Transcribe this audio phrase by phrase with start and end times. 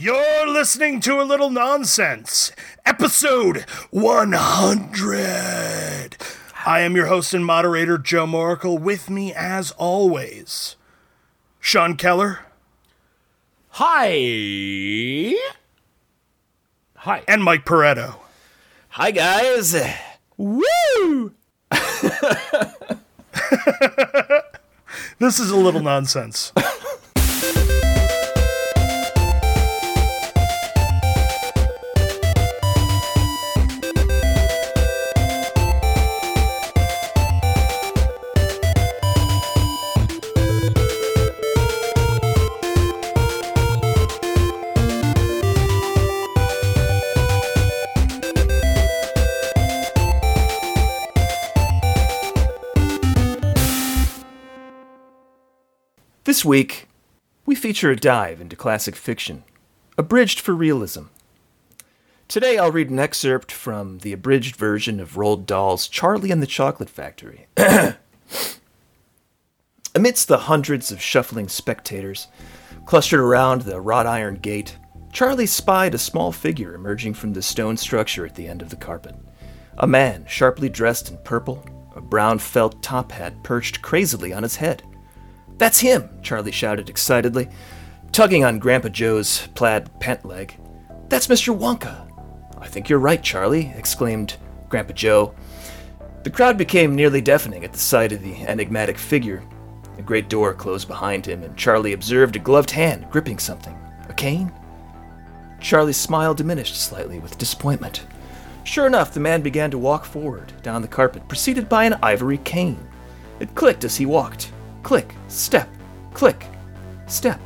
[0.00, 2.52] You're listening to a little nonsense,
[2.86, 6.16] episode 100.
[6.64, 8.78] I am your host and moderator, Joe Moracle.
[8.78, 10.76] With me, as always,
[11.58, 12.46] Sean Keller
[13.70, 15.34] Hi.
[16.98, 17.24] Hi.
[17.26, 18.20] and Mike Perretto.
[18.90, 19.74] Hi, guys.
[20.36, 21.34] Woo!
[25.18, 26.52] This is a little nonsense.
[56.28, 56.88] This week,
[57.46, 59.44] we feature a dive into classic fiction,
[59.96, 61.04] abridged for realism.
[62.28, 66.46] Today, I'll read an excerpt from the abridged version of Roald Dahl's Charlie and the
[66.46, 67.46] Chocolate Factory.
[69.94, 72.28] Amidst the hundreds of shuffling spectators
[72.84, 74.76] clustered around the wrought iron gate,
[75.14, 78.76] Charlie spied a small figure emerging from the stone structure at the end of the
[78.76, 79.14] carpet.
[79.78, 81.64] A man, sharply dressed in purple,
[81.96, 84.82] a brown felt top hat perched crazily on his head.
[85.58, 87.48] That's him, Charlie shouted excitedly,
[88.12, 90.56] tugging on Grandpa Joe's plaid pant leg.
[91.08, 91.56] That's Mr.
[91.56, 92.06] Wonka.
[92.58, 94.36] I think you're right, Charlie, exclaimed
[94.68, 95.34] Grandpa Joe.
[96.22, 99.42] The crowd became nearly deafening at the sight of the enigmatic figure.
[99.98, 103.76] A great door closed behind him, and Charlie observed a gloved hand gripping something.
[104.08, 104.52] A cane?
[105.60, 108.04] Charlie's smile diminished slightly with disappointment.
[108.62, 112.38] Sure enough, the man began to walk forward down the carpet, preceded by an ivory
[112.38, 112.86] cane.
[113.40, 114.52] It clicked as he walked.
[114.82, 115.68] Click, step,
[116.14, 116.46] click,
[117.06, 117.40] step.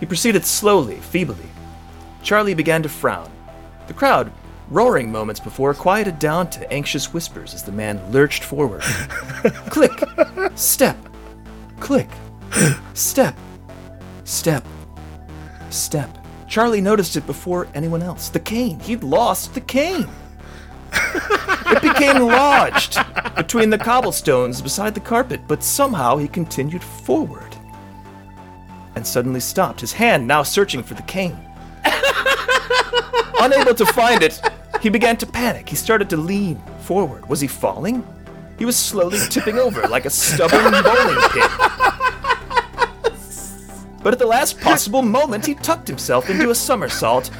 [0.00, 1.46] He proceeded slowly, feebly.
[2.22, 3.30] Charlie began to frown.
[3.86, 4.32] The crowd,
[4.68, 8.80] roaring moments before, quieted down to anxious whispers as the man lurched forward.
[9.70, 9.92] click,
[10.54, 10.96] step,
[11.80, 12.08] click,
[12.94, 13.36] step,
[14.24, 14.64] step,
[15.70, 16.18] step.
[16.48, 18.28] Charlie noticed it before anyone else.
[18.28, 18.78] The cane.
[18.80, 20.08] He'd lost the cane.
[20.94, 22.98] It became lodged
[23.34, 27.56] between the cobblestones beside the carpet, but somehow he continued forward
[28.94, 31.38] and suddenly stopped, his hand now searching for the cane.
[33.40, 34.40] Unable to find it,
[34.80, 35.68] he began to panic.
[35.68, 37.28] He started to lean forward.
[37.28, 38.06] Was he falling?
[38.58, 41.48] He was slowly tipping over like a stubborn bowling pin.
[44.02, 47.30] But at the last possible moment, he tucked himself into a somersault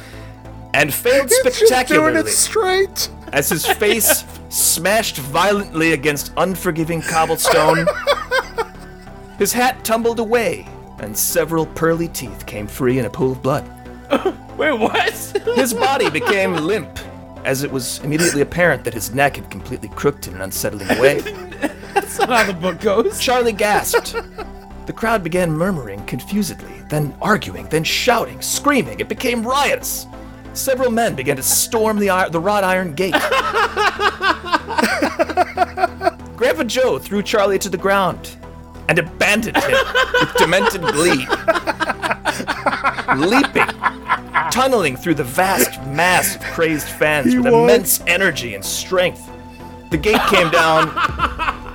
[0.73, 3.09] and failed Just doing spectacularly it straight.
[3.33, 7.87] As his face smashed violently against unforgiving cobblestone.
[9.39, 10.67] His hat tumbled away,
[10.99, 13.67] and several pearly teeth came free in a pool of blood.
[14.57, 15.11] Wait, what?
[15.55, 16.99] His body became limp,
[17.43, 21.19] as it was immediately apparent that his neck had completely crooked in an unsettling way.
[21.93, 23.19] That's not how the book goes.
[23.19, 24.15] Charlie gasped.
[24.85, 28.99] The crowd began murmuring confusedly, then arguing, then shouting, screaming.
[28.99, 30.05] It became riotous.
[30.53, 33.13] Several men began to storm the, ir- the wrought iron gate.
[36.37, 38.37] Grandpa Joe threw Charlie to the ground
[38.89, 39.77] and abandoned him
[40.19, 41.25] with demented glee.
[43.17, 43.67] Leaping,
[44.51, 47.63] tunneling through the vast mass of crazed fans with won.
[47.63, 49.29] immense energy and strength.
[49.89, 50.91] The gate came down,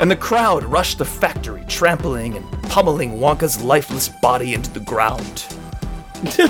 [0.00, 5.46] and the crowd rushed the factory, trampling and pummeling Wonka's lifeless body into the ground.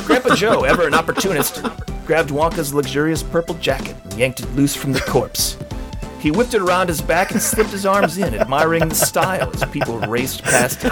[0.07, 1.63] Grandpa Joe, ever an opportunist,
[2.07, 5.59] grabbed Wonka's luxurious purple jacket and yanked it loose from the corpse.
[6.21, 9.65] He whipped it around his back and slipped his arms in, admiring the style as
[9.67, 10.91] people raced past him.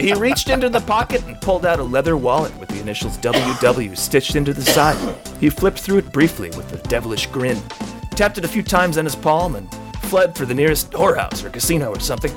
[0.00, 3.96] He reached into the pocket and pulled out a leather wallet with the initials WW
[3.98, 4.96] stitched into the side.
[5.40, 7.60] He flipped through it briefly with a devilish grin,
[8.12, 9.70] tapped it a few times on his palm, and
[10.02, 12.32] fled for the nearest whorehouse or casino or something.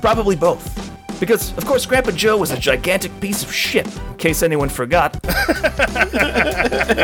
[0.00, 0.89] Probably both.
[1.20, 5.12] Because, of course, Grandpa Joe was a gigantic piece of shit, in case anyone forgot.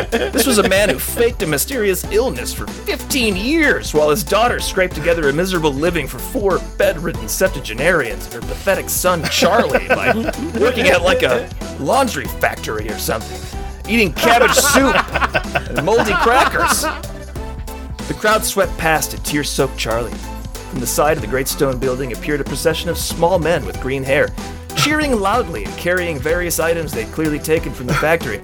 [0.09, 4.59] this was a man who faked a mysterious illness for 15 years while his daughter
[4.59, 10.15] scraped together a miserable living for four bedridden septuagenarians and her pathetic son Charlie by
[10.59, 11.47] working at like a
[11.79, 13.39] laundry factory or something,
[13.87, 14.95] eating cabbage soup
[15.69, 16.81] and moldy crackers.
[18.07, 20.13] The crowd swept past a tear soaked Charlie.
[20.69, 23.79] From the side of the great stone building appeared a procession of small men with
[23.81, 24.27] green hair,
[24.75, 28.41] cheering loudly and carrying various items they'd clearly taken from the factory.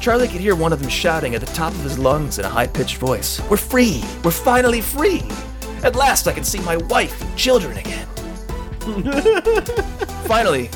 [0.00, 2.48] Charlie could hear one of them shouting at the top of his lungs in a
[2.48, 4.02] high pitched voice We're free!
[4.24, 5.22] We're finally free!
[5.82, 8.06] At last I can see my wife and children again.
[10.26, 10.70] finally,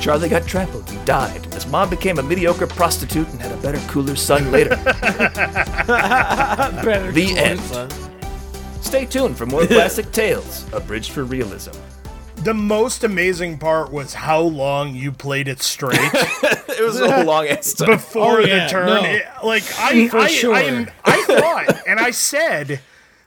[0.00, 1.44] Charlie got trampled and died.
[1.54, 4.70] His mom became a mediocre prostitute and had a better, cooler son later.
[5.86, 7.60] Better The end.
[7.60, 7.88] son.
[8.82, 11.72] Stay tuned for more classic tales, abridged for realism.
[12.36, 17.46] The most amazing part was how long you played it straight It was a long
[17.46, 17.90] ass time.
[17.90, 18.86] before Oh, yeah, the turn.
[18.86, 19.04] no.
[19.04, 20.54] It- like I, For I, sure.
[20.54, 22.80] I, I thought, and I said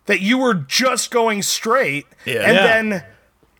[0.07, 2.41] that you were just going straight, Yeah.
[2.41, 2.67] and Yeah.
[2.67, 3.03] then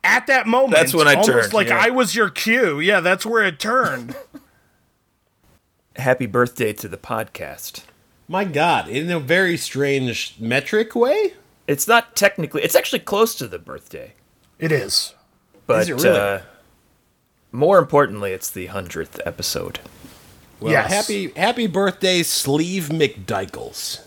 [0.03, 1.80] at that moment, That's when I almost turned, like yeah.
[1.83, 2.80] I was your cue.
[2.81, 4.15] Yeah, that's where it turned.
[5.95, 7.83] Happy birthday to the podcast.
[8.27, 11.33] My God, in a very strange metric way.
[11.67, 14.13] It's not technically, it's actually close to the birthday,
[14.59, 15.13] it is.
[15.65, 16.09] but Is it really?
[16.19, 16.39] uh,
[17.51, 19.79] more importantly, it's the 100th episode.
[20.59, 20.91] Well, Yes.
[20.91, 24.01] happy happy birthday, Sleeve McDykles.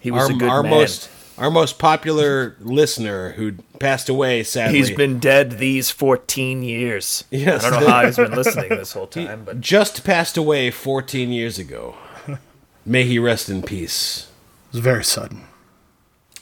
[0.00, 0.70] He was Our, a good our man.
[0.72, 4.42] most our most popular listener who passed away.
[4.42, 7.24] Sadly, He's been dead these 14 years.
[7.30, 7.62] Yes.
[7.62, 11.30] I don't know how he's been listening this whole time, but just passed away 14
[11.30, 11.94] years ago.
[12.86, 14.28] May he rest in peace.
[14.70, 15.44] It was very sudden.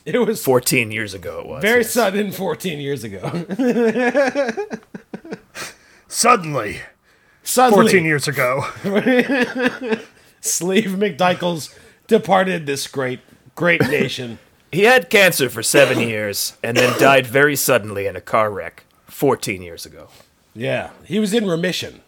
[0.06, 1.62] It was 14 years ago it was.
[1.62, 1.90] very yes.
[1.90, 3.46] sudden 14 years ago.
[6.08, 6.80] Suddenly,
[7.42, 8.64] Suddenly, 14 years ago.
[10.40, 11.74] Sleeve McDykles
[12.06, 13.20] departed this great,
[13.54, 14.38] great nation.
[14.70, 18.84] He had cancer for seven years and then died very suddenly in a car wreck
[19.06, 20.08] 14 years ago.
[20.54, 22.02] Yeah, he was in remission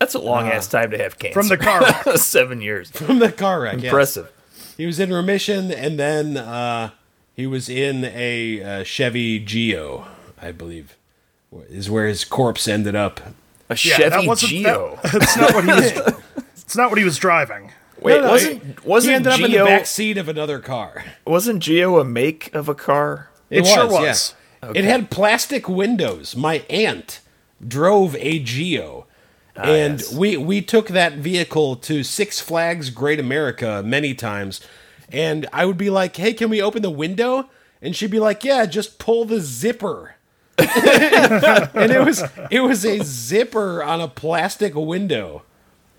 [0.00, 1.40] That's a long ass time to have cancer.
[1.40, 2.18] From the car wreck.
[2.18, 2.90] seven years.
[2.90, 3.76] from the car wreck.
[3.76, 3.84] yes.
[3.84, 4.32] Impressive.
[4.76, 6.90] He was in remission, and then uh,
[7.36, 10.06] he was in a uh, Chevy Geo,
[10.40, 10.96] I believe,
[11.68, 13.20] is where his corpse ended up.
[13.68, 14.98] A Yeah, Chevy that Geo.
[15.02, 16.14] That, that's not what he was.
[16.66, 17.70] It's not what he was driving.
[18.00, 20.58] Wait, No, no, wasn't he, wasn't he ended up in the back seat of another
[20.58, 21.04] car?
[21.24, 23.30] wasn't Geo a make of a car?
[23.50, 24.34] It, sure was.
[24.64, 24.72] yeah.
[24.74, 26.34] It had plastic windows.
[26.34, 27.20] My aunt
[27.64, 29.06] drove a Geo.
[29.54, 30.12] and yes.
[30.12, 34.60] we we took that vehicle to Six Flags Great America many times.
[35.12, 37.48] And I would be like, "Hey, can we open the window?"
[37.80, 40.14] And she'd be like, "Yeah, just pull the zipper."
[40.58, 45.42] and it was it was a zipper on a plastic window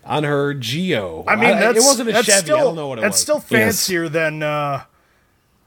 [0.03, 1.23] on her Geo.
[1.27, 2.41] I mean, that's, it wasn't a that's Chevy.
[2.45, 3.21] Still, I don't know what it that's was.
[3.21, 4.83] still fancier than uh,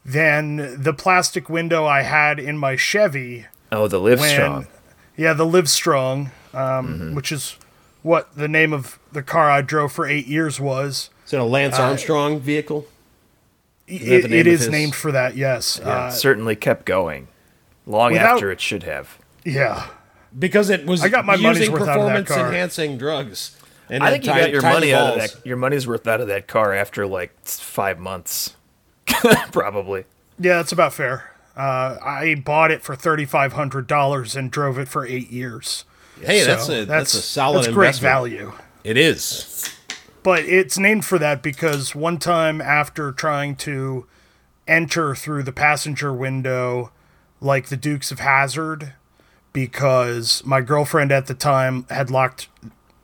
[0.04, 4.66] than the plastic window I had in my Chevy Oh, the Live when, Strong.
[5.16, 7.14] yeah, the Livestrong, um, Mm-hmm.
[7.14, 7.56] which is
[8.02, 11.10] what the name of the car I drove for eight years was.
[11.26, 12.86] Is it a Lance Armstrong vehicle?
[13.90, 15.36] I- that the It, name it of is his- named for that.
[15.36, 15.80] Yes.
[15.82, 17.28] Yeah, Uh, certainly kept going
[17.86, 19.18] long without- after it should have.
[19.44, 19.86] yeah.
[20.38, 22.46] Because it was I got my money's using worth out of that performance car.
[22.46, 23.56] enhancing drugs.
[23.88, 25.44] And I think you ti- got your tiny money out of that.
[25.44, 28.54] Your money's worth out of that car after like five months,
[29.52, 30.04] probably.
[30.38, 31.32] Yeah, that's about fair.
[31.56, 35.84] Uh, I bought it for thirty five hundred dollars and drove it for eight years.
[36.22, 38.12] Hey, So that's a that's, a solid that's great investment.
[38.12, 38.52] value.
[38.84, 39.68] It is.
[40.22, 44.06] But it's named for that because one time after trying to
[44.68, 46.92] enter through the passenger window,
[47.40, 48.92] like the Dukes of Hazzard,
[49.52, 52.48] because my girlfriend at the time had locked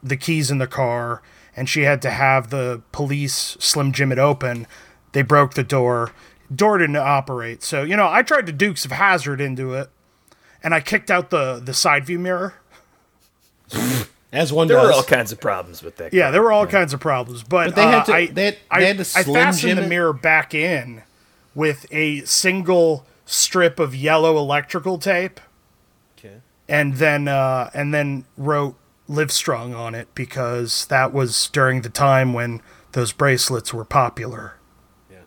[0.02, 1.22] the keys in the car
[1.56, 4.66] and she had to have the police slim jim it open.
[5.12, 6.12] They broke the door.
[6.54, 7.62] Door didn't operate.
[7.62, 9.88] So, you know, I tried the Dukes of Hazzard into it
[10.62, 12.54] and I kicked out the, the side view mirror.
[14.32, 14.86] As one There does.
[14.88, 16.12] were all kinds of problems with that.
[16.12, 18.44] Yeah, there were all kinds of problems, but, But they had uh, to- I, they
[18.46, 19.88] had- I, they had to I fastened Jim the it?
[19.88, 21.02] mirror back in
[21.54, 25.40] with a single strip of yellow electrical tape,
[26.18, 26.36] Okay.
[26.68, 28.76] and then uh, and then wrote
[29.08, 32.60] "Livestrong" on it because that was during the time when
[32.92, 34.54] those bracelets were popular.
[35.10, 35.18] Yeah.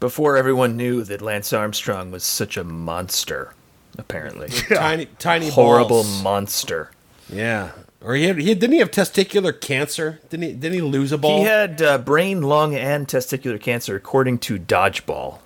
[0.00, 3.54] Before everyone knew that Lance Armstrong was such a monster,
[3.98, 4.48] apparently.
[4.74, 6.22] Tiny tiny Horrible balls.
[6.22, 6.90] monster.
[7.28, 7.70] Yeah.
[8.04, 10.20] Or he, had, he didn't he have testicular cancer?
[10.28, 10.52] Didn't he?
[10.54, 11.38] Didn't he lose a ball?
[11.38, 15.38] He had uh, brain, lung, and testicular cancer, according to Dodgeball.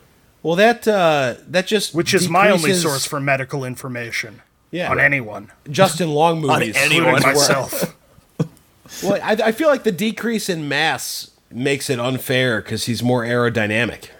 [0.42, 4.90] well, that uh, that just Which is my only source for medical information Yeah.
[4.90, 6.76] on anyone, Justin Long movies.
[6.76, 7.22] on Anyone.
[7.22, 7.94] myself.
[9.02, 13.24] Well, I, I feel like the decrease in mass makes it unfair because he's more
[13.24, 14.10] aerodynamic,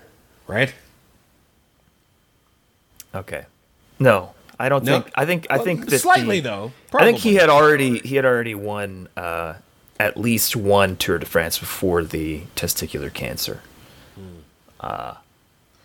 [0.48, 0.74] right?
[3.14, 3.46] Okay.
[4.00, 5.00] No, I don't No?
[5.00, 5.12] think.
[5.14, 5.46] I think.
[5.50, 6.72] I think that slightly the- though.
[6.94, 9.54] I think he had already he had already won uh,
[10.00, 13.60] at least one Tour de France before the testicular cancer.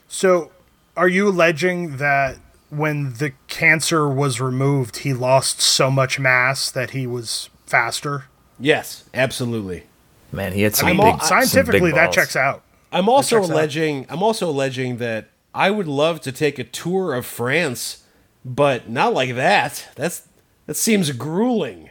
[0.08, 0.52] So,
[0.98, 2.38] are you alleging that
[2.70, 8.26] when the cancer was removed, he lost so much mass that he was faster?
[8.60, 9.84] Yes, absolutely.
[10.32, 12.62] Man, he had some I'm big all- some Scientifically, big that checks out.
[12.92, 13.54] I'm also checks out.
[13.54, 14.06] alleging.
[14.10, 18.01] I'm also alleging that I would love to take a tour of France,
[18.46, 19.88] but not like that.
[19.96, 20.28] That's
[20.68, 21.90] That seems grueling.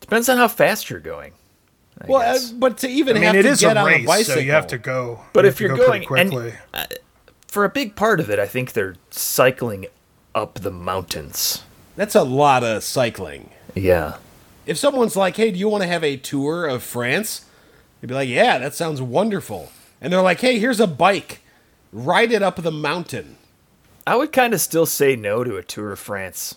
[0.00, 1.32] Depends on how fast you're going.
[2.00, 2.50] I Well, uh, guess.
[2.50, 4.34] but to even I mean, have it to is get a on race, a bicycle,
[4.34, 5.20] so you have to go.
[5.32, 6.54] But you if you're go pretty going and- quickly,
[7.46, 9.86] for a big part of it, I think they're cycling
[10.34, 11.62] up the mountains.
[11.96, 13.50] That's a lot of cycling.
[13.74, 14.16] Yeah.
[14.66, 17.46] If someone's like, "Hey, do you want to have a tour of France?"
[18.00, 21.40] You'd be like, "Yeah, that sounds wonderful." And they're like, "Hey, here's a bike.
[21.92, 23.37] Ride it up the mountain."
[24.08, 26.56] I would kind of still say no to a tour of France.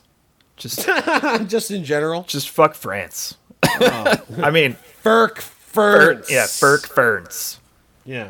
[0.55, 0.85] Just
[1.47, 2.23] Just in general.
[2.23, 3.35] just fuck France.
[3.63, 4.21] Oh.
[4.41, 6.31] I mean, Ferk Fern, Ferns.
[6.31, 7.59] yeah, Ferk Ferns.
[8.05, 8.29] Yeah.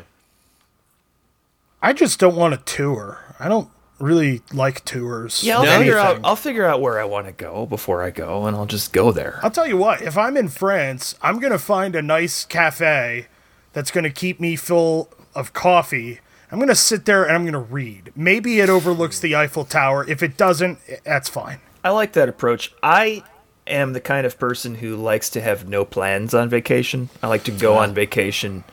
[1.80, 3.18] I just don't want a tour.
[3.38, 5.42] I don't really like tours.
[5.44, 6.20] Yeah, I'll of figure out.
[6.24, 9.12] I'll figure out where I want to go before I go, and I'll just go
[9.12, 9.38] there.
[9.42, 13.26] I'll tell you what, if I'm in France, I'm going to find a nice cafe
[13.72, 16.20] that's going to keep me full of coffee.
[16.52, 18.12] I'm going to sit there and I'm going to read.
[18.14, 20.06] Maybe it overlooks the Eiffel Tower.
[20.06, 21.60] If it doesn't, eh, that's fine.
[21.82, 22.74] I like that approach.
[22.82, 23.24] I
[23.66, 27.08] am the kind of person who likes to have no plans on vacation.
[27.22, 28.64] I like to go on vacation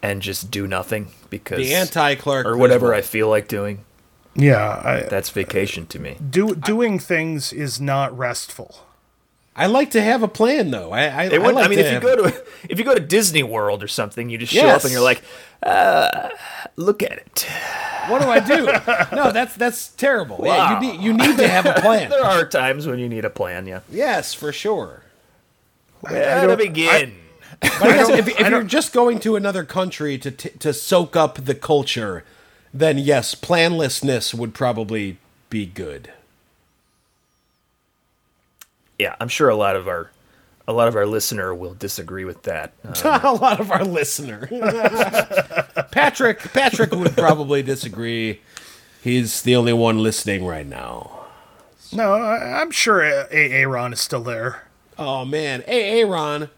[0.00, 3.84] and just do nothing because The anti Clark or whatever I feel like doing.
[4.36, 6.16] Yeah, I, That's vacation to me.
[6.30, 8.86] do, doing things is not restful.
[9.60, 10.90] I like to have a plan though.
[10.90, 13.00] I I, It I, like I mean, if you go to if you go to
[13.00, 15.22] Disney World or something, you just show up and you're like,
[15.62, 16.30] uh,
[16.76, 17.46] look at it.
[18.08, 18.66] what do I do?
[19.14, 20.40] no, that's that's terrible.
[20.44, 22.08] Yeah, you need you need to have a plan.
[22.20, 23.66] There are times when you need a plan.
[23.66, 23.80] Yeah.
[23.90, 25.02] yes, for sure.
[26.00, 27.16] Where to begin?
[27.60, 31.14] But I guess if, if you're just going to another country to t- to soak
[31.16, 32.24] up the culture,
[32.72, 35.18] then yes, planlessness would probably
[35.50, 36.10] be good.
[39.00, 40.10] Yeah, I'm sure a lot of our
[40.68, 42.72] a lot of our listener will disagree with that.
[42.84, 44.46] Uh, a lot of our listener,
[45.90, 48.40] Patrick Patrick would probably disagree.
[49.02, 51.10] He's the only one listening right now.
[51.92, 54.64] No, I, I'm sure A- A- Aaron is still there.
[54.98, 56.50] Oh man, hey Aaron.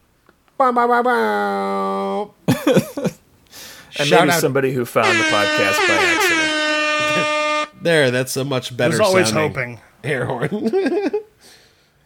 [0.57, 2.33] Bow, bow, bow, bow.
[2.47, 7.83] and Shout maybe out- somebody who found the podcast by accident.
[7.83, 8.91] There, that's a much better.
[8.91, 9.79] There's always sounding hoping.
[10.03, 10.49] air horn.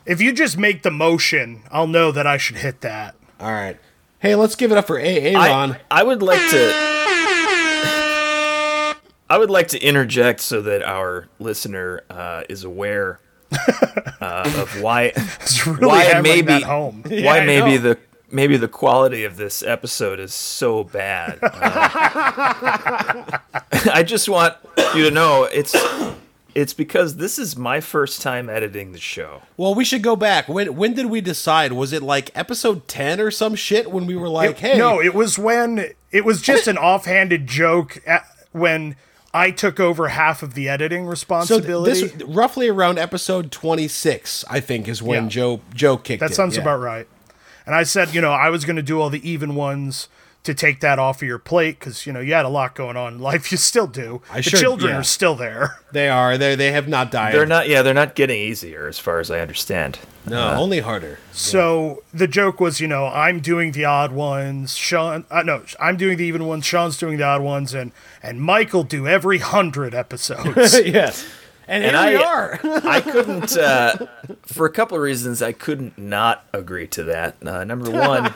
[0.08, 3.16] If you just make the motion, I'll know that I should hit that.
[3.42, 3.78] All right.
[4.20, 5.04] Hey, let's give it up for A.
[5.04, 5.36] Aaron.
[5.38, 6.72] I, I would like to.
[9.30, 13.20] I would like to interject so that our listener uh, is aware
[14.22, 17.04] uh, of why It's really why hammering maybe that home.
[17.10, 17.94] Yeah, why I maybe know.
[17.94, 18.00] the
[18.32, 21.40] maybe the quality of this episode is so bad.
[21.44, 21.50] Uh,
[23.92, 24.56] I just want
[24.96, 25.76] you to know it's
[26.58, 29.44] it's because this is my first time editing the show.
[29.58, 30.50] Well, we should go back.
[30.50, 31.72] When when did we decide?
[31.74, 35.14] Was it like episode ten or some shit when we were like, "Hey, No, it
[35.14, 38.96] was when it was just an offhanded joke at, when
[39.36, 42.08] I took over half of the editing so responsibility.
[42.08, 45.30] this roughly around episode twenty six, I think, is when Yeah.
[45.30, 46.36] Joe Joe kicked that it.
[46.36, 46.64] sounds Yeah.
[46.64, 47.08] about right.
[47.68, 50.08] And I said, you know, I was going to do all the even ones
[50.48, 52.98] to take that off of your plate because you know you had a lot going
[52.98, 53.51] on in life.
[53.51, 54.22] You still do.
[54.32, 55.00] I the sure- children yeah.
[55.00, 55.80] are still there.
[55.94, 56.38] They are.
[56.38, 57.34] They they have not died.
[57.34, 60.00] They're not yeah, they're not getting easier as far as I understand.
[60.25, 61.18] No, only harder.
[61.32, 64.75] So the joke was, you know, I'm doing the odd ones.
[64.75, 66.66] Sean, uh, no, I'm doing the even ones.
[66.66, 70.77] Sean's doing the odd ones, and and Michael do every hundred episodes.
[70.86, 71.25] yes.
[71.70, 72.60] And, And here we I- are.
[72.86, 74.08] I couldn't, uh,
[74.46, 77.36] for a couple of reasons, I couldn't not agree to that.
[77.46, 78.34] Uh, number one,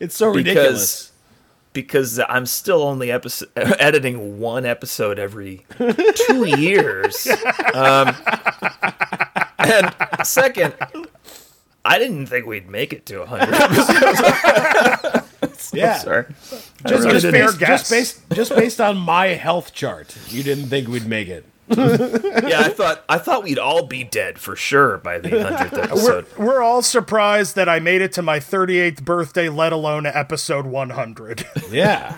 [0.00, 1.12] it's so because ridiculous.
[1.76, 7.28] Because I'm still only episode, editing one episode every two years.
[7.74, 8.16] Um,
[9.58, 10.72] and second,
[11.84, 13.54] I didn't think we'd make it to 100
[15.34, 15.70] episodes.
[15.74, 15.98] Yeah.
[15.98, 16.24] Sorry.
[16.86, 17.58] Just, really just, didn't.
[17.58, 21.44] based, just based just based on my health chart, you didn't think we'd make it.
[21.76, 25.82] Yeah, I thought I thought we'd all be dead for sure by the 100th we're,
[25.82, 26.26] episode.
[26.38, 31.46] we're all surprised that I made it to my 38th birthday, let alone episode 100.
[31.70, 32.16] Yeah.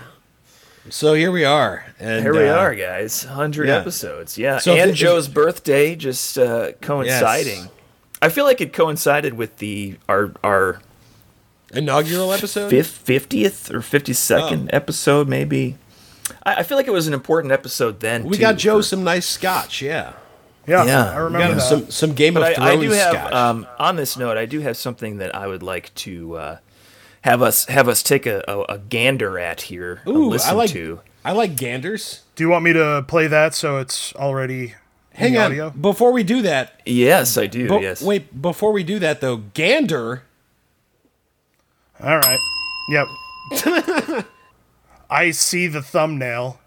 [0.91, 1.85] So here we are.
[1.99, 3.25] And Here we uh, are, guys.
[3.27, 3.77] 100 yeah.
[3.77, 4.39] episodes.
[4.39, 4.59] Yeah.
[4.59, 7.59] So if and it- if- Joe's birthday just uh, coinciding.
[7.65, 7.69] Yes.
[8.23, 10.81] I feel like it coincided with the our our
[11.73, 12.71] Inaugural episode?
[12.71, 14.77] fifth, 50th or 52nd Oh.
[14.77, 15.77] episode maybe.
[16.45, 18.83] I, I feel like it was an important episode then We too, got Joe for-
[18.83, 20.13] some nice scotch, yeah.
[20.67, 21.11] yeah, Yeah.
[21.13, 21.61] I remember got that.
[21.63, 23.33] some some Game of But Thrones I, I do have scotch.
[23.33, 26.59] um, on this note, I do have something that I would like to uh,
[27.23, 30.71] have us have us take a, a, a gander at here, Ooh, listen I like
[30.71, 31.01] to.
[31.25, 32.23] I like ganders.
[32.37, 34.75] Do you want me to play that so it's already
[35.13, 35.47] Hang in on.
[35.47, 35.71] audio?
[35.71, 37.69] Before we do that, Yes, I do.
[37.69, 38.01] bo- yes.
[38.01, 40.23] wait, before we do that though, gander
[42.01, 42.39] All right.
[42.91, 44.27] Yep.
[45.11, 46.61] I see the thumbnail.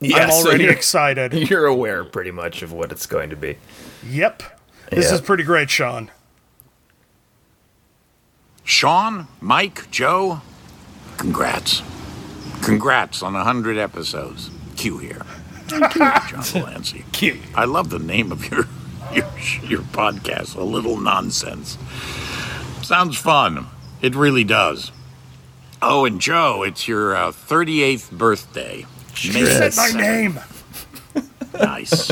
[0.00, 1.32] Yeah, I'm so already you're- excited.
[1.50, 3.56] You're aware pretty much of what it's going to be.
[4.06, 4.42] Yep.
[4.90, 5.14] This Yeah.
[5.14, 6.10] is pretty great, Sean.
[8.64, 10.40] Sean, Mike, Joe,
[11.16, 11.82] congrats.
[12.62, 14.50] Congrats on 100 episodes.
[14.76, 15.22] Q here.
[15.68, 17.04] John de Lancie.
[17.12, 17.38] Cute.
[17.54, 18.66] I love the name of your,
[19.12, 19.30] your,
[19.62, 21.78] your podcast, A Little Nonsense.
[22.82, 23.66] Sounds fun.
[24.02, 24.90] It really does.
[25.86, 28.86] Oh, and Joe, it's your uh, 38th birthday.
[29.32, 30.40] May You said my name.
[31.52, 32.10] Nice.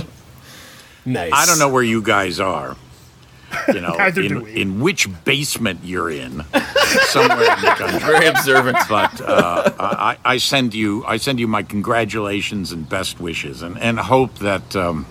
[1.07, 1.33] Nice.
[1.33, 2.77] I don't know where you guys are.
[3.69, 4.61] You know, Neither do in, we.
[4.61, 6.45] in which basement you're in,
[7.07, 7.99] somewhere in the country.
[8.13, 8.77] Very observant.
[8.89, 13.79] But uh, I, I send you, I send you my congratulations and best wishes, and,
[13.79, 15.07] and hope that um,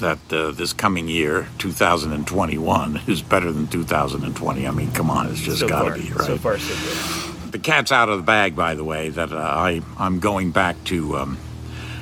[0.00, 4.66] that uh, this coming year, 2021, is better than 2020.
[4.66, 6.26] I mean, come on, it's just so got to be right.
[6.26, 7.33] so far, so good.
[7.54, 9.10] The cat's out of the bag, by the way.
[9.10, 11.38] That uh, I I'm going back to um,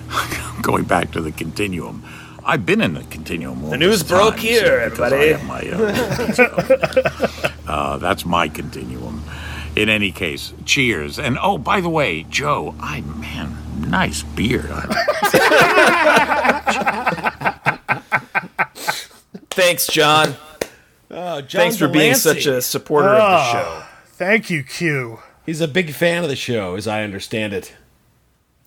[0.63, 2.03] going back to the continuum.
[2.43, 3.69] I've been in the continuum.
[3.69, 5.35] The news broke here, everybody.
[5.45, 9.25] my, uh, uh, that's my continuum.
[9.77, 11.19] In any case, cheers.
[11.19, 14.71] And oh, by the way, Joe, I man, nice beard.
[19.51, 20.35] Thanks, John.
[21.11, 22.41] Oh, John Thanks for being de Lancie.
[22.41, 23.83] such a supporter of the show.
[24.07, 25.19] Thank you, Q.
[25.45, 27.75] He's a big fan of the show, as I understand it.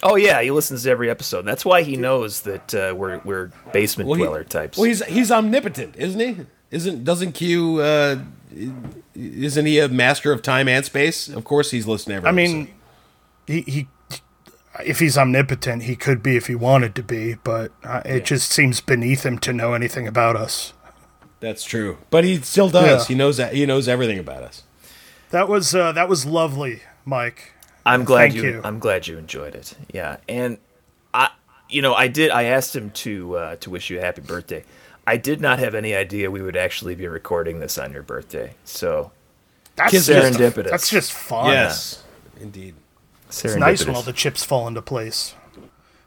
[0.03, 1.43] Oh yeah, he listens to every episode.
[1.43, 4.77] That's why he knows that uh, we're we're basement Well, he- dweller types.
[4.77, 6.45] Well, he's he's omnipotent, isn't he?
[6.71, 7.79] Isn't doesn't Q?
[7.81, 8.19] Uh,
[9.15, 11.29] isn't he a master of time and space?
[11.29, 12.29] Of course, he's listening to every.
[12.29, 12.73] I mean,
[13.47, 13.87] he, he
[14.83, 18.51] if he's omnipotent, he could be if he wanted to be, but uh, it just
[18.51, 20.73] seems beneath him to know anything about us.
[21.39, 23.03] that's true, but he still does.
[23.09, 23.13] Yeah.
[23.13, 24.63] He knows that he knows everything about us.
[25.35, 27.51] That was uh, that was lovely, Mike.
[27.85, 28.61] I'm glad Thank you, you.
[28.63, 29.75] I'm glad you enjoyed it.
[29.93, 30.59] Yeah, and
[31.13, 31.31] I,
[31.67, 32.31] you know, I did.
[32.31, 34.63] I asked him to uh, to wish you a happy birthday.
[35.05, 38.53] I did not have any idea we would actually be recording this on your birthday.
[38.63, 39.11] So
[39.75, 40.69] That's Kids just serendipitous.
[40.69, 41.51] That's just fun.
[41.51, 42.01] Yes,
[42.39, 42.75] indeed.
[43.27, 45.35] It's nice when all the chips fall into place.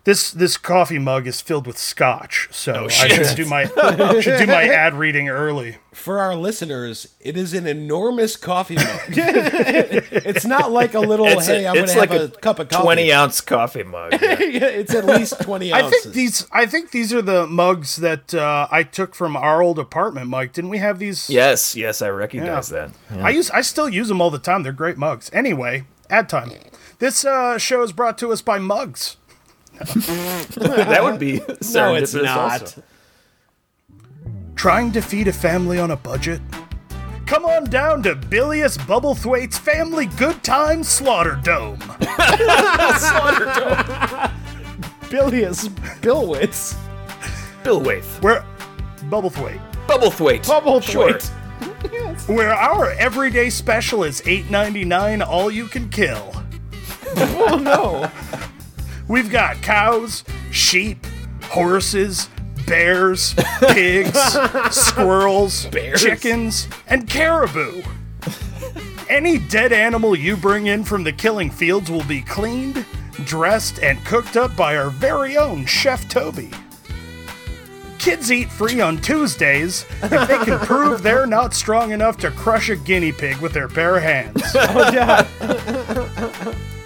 [0.08, 3.66] This this coffee mug is filled with scotch, so I should do my
[4.22, 5.76] should do my ad reading early.
[5.92, 8.86] For our listeners, it is an enormous coffee mug.
[9.10, 11.26] it's not like a little.
[11.26, 12.82] It's, hey, a, I'm gonna like have a, cup of coffee.
[12.84, 14.12] twenty ounce coffee mug.
[14.12, 14.18] Yeah.
[14.40, 18.66] it's at least twenty I think these I think these are the mugs that uh,
[18.70, 20.54] I took from our old apartment, Mike.
[20.54, 21.28] Didn't we have these?
[21.28, 22.88] yes, yes, I recognize Yeah.
[23.10, 23.22] that.
[23.22, 24.62] I use I still use them all the time.
[24.62, 25.28] They're great mugs.
[25.34, 26.52] Anyway, ad time.
[26.98, 29.17] This uh, show is brought to us by Mugs.
[30.56, 31.40] that would be
[31.72, 32.62] no, it's not.
[32.62, 32.82] also.
[34.54, 36.40] Trying to feed a family on a budget?
[37.26, 41.78] Come on down to Bilious Bubblethwaite's Family Good Time Slaughter Dome.
[42.98, 44.30] Slaughter Dome.
[45.10, 45.68] Bilious
[46.00, 46.74] Billwitz.
[47.62, 48.22] Billwaith.
[48.22, 48.44] Where
[49.10, 49.60] Bubblethwaite.
[49.86, 50.82] Bubblethwaite, Bubblethwaite.
[50.82, 51.22] short.
[52.28, 56.32] Where our everyday special is $8.99 all you can kill.
[57.16, 58.10] Oh no.
[59.08, 61.04] We've got cows, sheep,
[61.44, 62.28] horses,
[62.66, 64.18] bears, pigs,
[64.70, 67.82] squirrels, chickens, and caribou.
[69.08, 72.84] Any dead animal you bring in from the killing fields will be cleaned,
[73.24, 76.50] dressed, and cooked up by our very own Chef Toby.
[77.98, 82.68] Kids eat free on Tuesdays if they can prove they're not strong enough to crush
[82.68, 84.42] a guinea pig with their bare hands.
[84.54, 85.26] Oh god.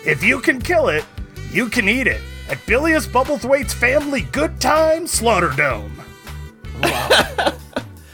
[0.06, 1.04] If you can kill it,
[1.53, 6.01] you can eat it at Bilious Bubblethwaite's Family Good Time Slaughter Dome.
[6.83, 7.53] Wow.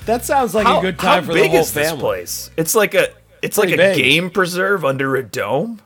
[0.06, 2.00] That sounds like How, a good time how for the big whole is this family.
[2.00, 2.50] place?
[2.56, 3.08] It's like a
[3.42, 3.96] it's like a big.
[3.98, 5.82] game preserve under a dome.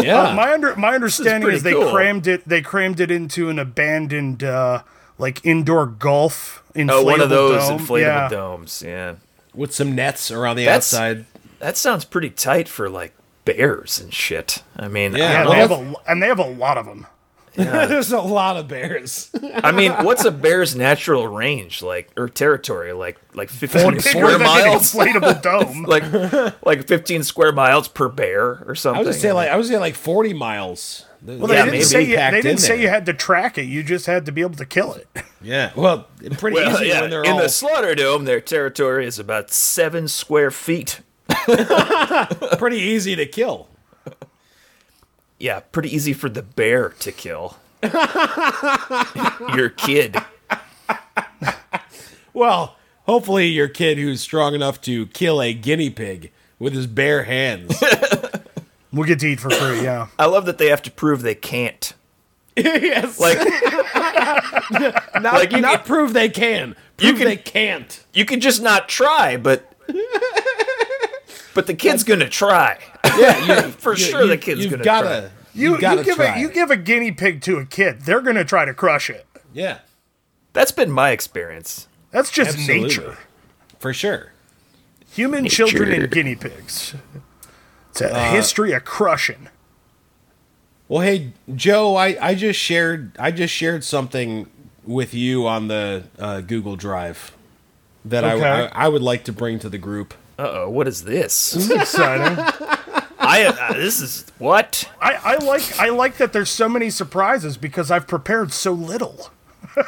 [0.00, 0.32] Yeah.
[0.34, 1.90] My under my understanding pretty is they cool.
[1.90, 4.82] crammed it they crammed it into an abandoned uh,
[5.18, 7.78] like indoor golf inflatable Oh, one of those dome.
[7.80, 8.28] inflatable yeah.
[8.30, 8.82] domes.
[8.82, 9.16] Yeah,
[9.54, 11.26] With some nets around the That's- outside.
[11.58, 13.12] that sounds pretty tight for like
[13.46, 14.62] bears and shit.
[14.76, 16.76] I mean, Yeah, Yeah, I, and don't they have a and they have a lot
[16.76, 17.06] of them.
[17.56, 19.30] There's a lot of bears.
[19.64, 22.92] I mean, what's a bear's natural range like or territory?
[22.92, 24.92] Like like fifteen Bigger square than an miles.
[24.92, 25.84] inflatable dome.
[25.84, 28.98] like like fifteen square miles per bear or something.
[29.02, 31.06] I was gonna say like I was gonna like 40 miles.
[31.22, 32.82] well, they didn't say you, they didn't say there.
[32.82, 33.62] you had to track it.
[33.64, 35.08] You just had to be able to kill it.
[35.40, 35.70] Yeah.
[35.76, 39.18] Well, pretty Well, easy yeah, when they're in all the slaughter dome, their territory is
[39.18, 41.00] about seven square feet.
[42.58, 43.68] pretty easy to kill.
[45.38, 47.56] Yeah, pretty easy for the bear to kill.
[49.54, 50.16] Your kid.
[52.32, 57.24] Well, hopefully your kid who's strong enough to kill a guinea pig with his bare
[57.24, 57.82] hands.
[58.92, 59.82] We'll get to eat for free.
[59.82, 60.06] Yeah.
[60.18, 61.92] I love that they have to prove they can't
[62.56, 63.20] yes.
[63.20, 63.38] Like
[65.20, 66.74] not, like you not can- prove they can.
[66.96, 68.04] Prove can- they can't.
[68.14, 69.70] you can just not try, but
[71.56, 72.78] but the kid's gonna try.
[73.04, 75.30] Yeah, you, For sure the kid's gonna gotta, try.
[75.54, 76.36] You, You've gotta you give try.
[76.36, 79.26] a you give a guinea pig to a kid, they're gonna try to crush it.
[79.52, 79.78] yeah,
[80.52, 81.88] That's been my experience.
[82.12, 82.82] That's just absolutely.
[82.88, 83.18] nature.
[83.80, 84.32] for sure.
[85.10, 86.94] Human children and guinea pigs.
[87.90, 89.48] It's a Uh, history of crushing.
[90.88, 94.48] Well, hey Joe, I, I just shared I just shared something
[94.84, 97.32] with you on the uh, Google Drive
[98.04, 98.34] that I,
[98.66, 100.14] I I would like to bring to the group.
[100.38, 101.52] Uh oh, what is this?
[101.52, 102.36] This is exciting.
[103.18, 104.88] I uh, this is what?
[105.00, 109.30] I, I like I like that there's so many surprises because I've prepared so little.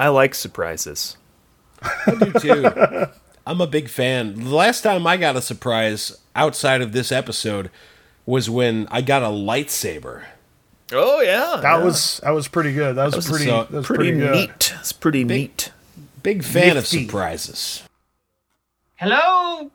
[0.00, 1.16] I like surprises.
[1.82, 3.06] I do too.
[3.46, 4.34] I'm a big fan.
[4.34, 7.70] The last time I got a surprise outside of this episode
[8.26, 10.24] was when I got a lightsaber.
[10.92, 12.96] Oh yeah, That was that was pretty good.
[12.96, 14.32] That was, was pretty so- that was pretty, pretty, good.
[14.34, 14.74] neat.
[14.80, 15.72] It's pretty neat.
[16.28, 16.78] Big fan Nifty.
[16.78, 17.82] of surprises.
[18.96, 19.70] Hello,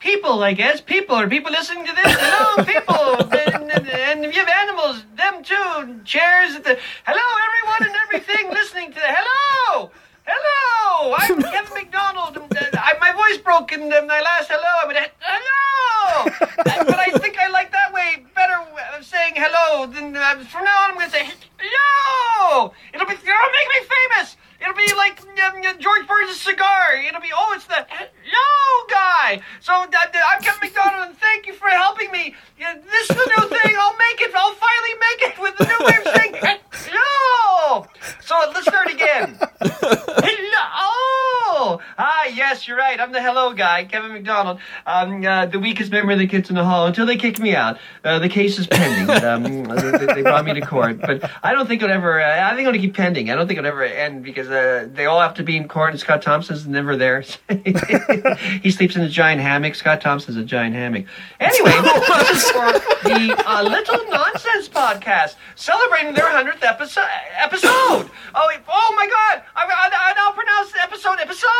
[0.00, 0.80] people, I guess.
[0.80, 1.14] People.
[1.14, 2.16] Are people listening to this?
[2.18, 3.30] Hello, people.
[3.30, 6.02] and, and, and if you have animals, them too.
[6.02, 6.56] Chairs.
[6.56, 9.14] At the, hello, everyone and everything listening to the.
[9.14, 9.92] Hello!
[10.26, 11.14] Hello!
[11.20, 12.36] I'm Kevin McDonald.
[12.36, 14.72] Uh, I, my voice broke in um, my last hello.
[14.82, 16.32] I went, hello!
[16.66, 18.58] But I think I like that way better
[18.98, 22.74] of saying hello than uh, from now on I'm going to say hello!
[22.92, 24.36] It'll be, it'll make me famous!
[24.62, 26.94] It'll be like um, uh, George Burns' cigar.
[26.94, 29.42] It'll be, oh, it's the hello guy.
[29.60, 32.34] So uh, I'm Kevin McDonald, and thank you for helping me.
[32.56, 33.74] This is the new thing.
[33.76, 34.30] I'll make it.
[34.34, 36.34] I'll finally make it with the new way of saying
[36.70, 37.86] hello.
[38.20, 39.38] So let's start again.
[41.62, 41.80] Hello.
[41.96, 42.98] Ah, yes, you're right.
[42.98, 44.58] I'm the hello guy, Kevin McDonald.
[44.84, 47.54] Um, uh, the weakest member of the Kids in the Hall until they kicked me
[47.54, 47.78] out.
[48.02, 49.12] Uh, the case is pending.
[49.22, 52.20] Um, they, they brought me to court, but I don't think it'll ever.
[52.20, 53.30] Uh, I think it'll keep pending.
[53.30, 55.90] I don't think it'll ever end because uh, they all have to be in court,
[55.90, 57.20] and Scott Thompson's never there.
[58.62, 59.76] he sleeps in a giant hammock.
[59.76, 61.06] Scott Thompson's a giant hammock.
[61.38, 62.72] Anyway, this is for
[63.04, 67.06] the uh, Little Nonsense podcast, celebrating their hundredth episode.
[67.36, 68.10] Episode.
[68.34, 69.44] Oh, oh my God!
[69.54, 71.51] I, I, I now pronounce the episode episode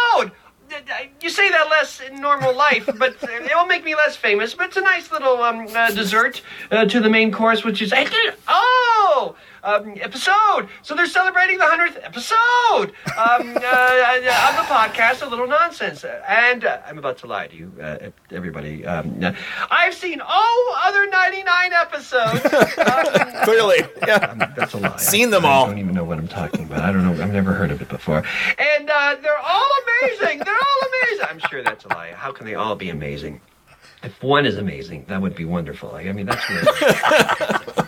[1.21, 4.55] You say that less in normal life, but it will make me less famous.
[4.55, 7.93] But it's a nice little um, uh, dessert uh, to the main course, which is
[8.49, 10.69] oh um, episode.
[10.83, 16.05] So they're celebrating the hundredth episode um, uh, of the podcast, a little nonsense.
[16.05, 18.85] And uh, I'm about to lie to you, uh, everybody.
[18.87, 19.33] Um, uh,
[19.71, 22.41] I've seen all other ninety-nine episodes.
[22.83, 24.17] Um, Clearly, yeah.
[24.17, 24.97] um, that's a lie.
[24.97, 25.65] Seen them I, all.
[25.65, 26.81] I don't even know what I'm talking about.
[26.81, 27.23] I don't know.
[27.23, 28.25] I've never heard of it before.
[28.59, 29.71] And uh, they're all
[30.03, 30.41] amazing.
[30.41, 31.27] They're all amazing.
[31.29, 32.13] I'm sure that's a lie.
[32.13, 33.41] How can they all be amazing?
[34.03, 35.95] If one is amazing, that would be wonderful.
[35.95, 37.73] I mean, that's really.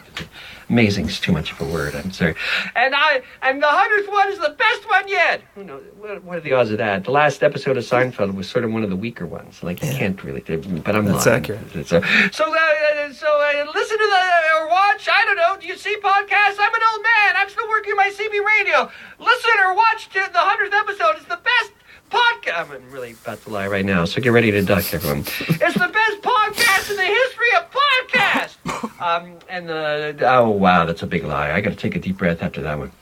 [0.69, 1.95] Amazing is too much of a word.
[1.95, 2.35] I'm sorry.
[2.75, 5.43] And I and the hundredth one is the best one yet.
[5.55, 5.83] Who knows?
[5.99, 7.05] What, what are the odds of that?
[7.05, 9.63] The last episode of Seinfeld was sort of one of the weaker ones.
[9.63, 10.41] Like you can't really.
[10.41, 11.43] But I'm That's lying.
[11.43, 11.87] accurate.
[11.87, 12.01] So
[12.33, 14.23] so uh, so uh, listen to the
[14.61, 15.09] or watch.
[15.13, 15.57] I don't know.
[15.61, 16.57] Do you see podcasts?
[16.59, 17.35] I'm an old man.
[17.37, 18.91] I'm still working my CB radio.
[19.19, 21.17] Listen or watch the hundredth episode.
[21.17, 21.73] It's the best
[22.11, 22.71] podcast.
[22.71, 25.21] I'm really about to lie right now, so get ready to duck, everyone.
[25.21, 28.57] it's the best podcast in the history of podcasts.
[29.01, 31.53] Um, and the oh wow, that's a big lie.
[31.53, 32.93] I got to take a deep breath after that one.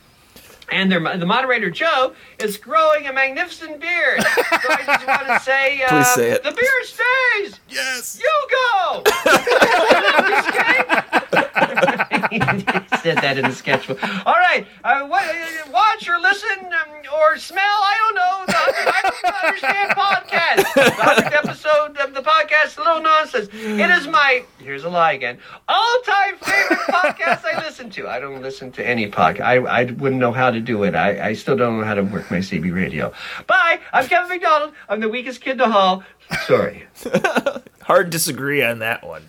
[0.70, 4.22] And their, the moderator Joe is growing a magnificent beard.
[4.22, 4.28] So
[4.70, 6.42] I just want to say, uh, Please say it.
[6.42, 7.60] the beard stays.
[7.68, 8.18] Yes.
[8.18, 9.02] You go.
[13.02, 14.02] said that in the sketchbook.
[14.26, 17.62] All right, uh, what, uh, watch or listen um, or smell.
[17.64, 18.32] I don't know.
[18.46, 20.74] The, I don't understand podcasts.
[20.74, 23.48] The hundredth episode of the podcast, a little nonsense.
[23.52, 25.38] It is my here's a lie again.
[25.68, 28.08] All-time favorite podcast I listen to.
[28.08, 29.40] I don't listen to any podcast.
[29.40, 30.94] I, I wouldn't know how to do it.
[30.94, 33.12] I, I still don't know how to work my CB radio.
[33.46, 33.80] Bye.
[33.92, 34.72] I'm Kevin McDonald.
[34.88, 36.04] I'm the weakest kid the hall.
[36.46, 36.86] Sorry.
[37.82, 39.28] Hard disagree on that one.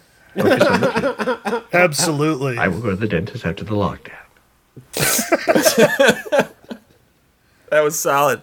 [1.74, 2.58] Absolutely.
[2.58, 4.12] I will go to the dentist after the lockdown.
[7.70, 8.42] That was solid.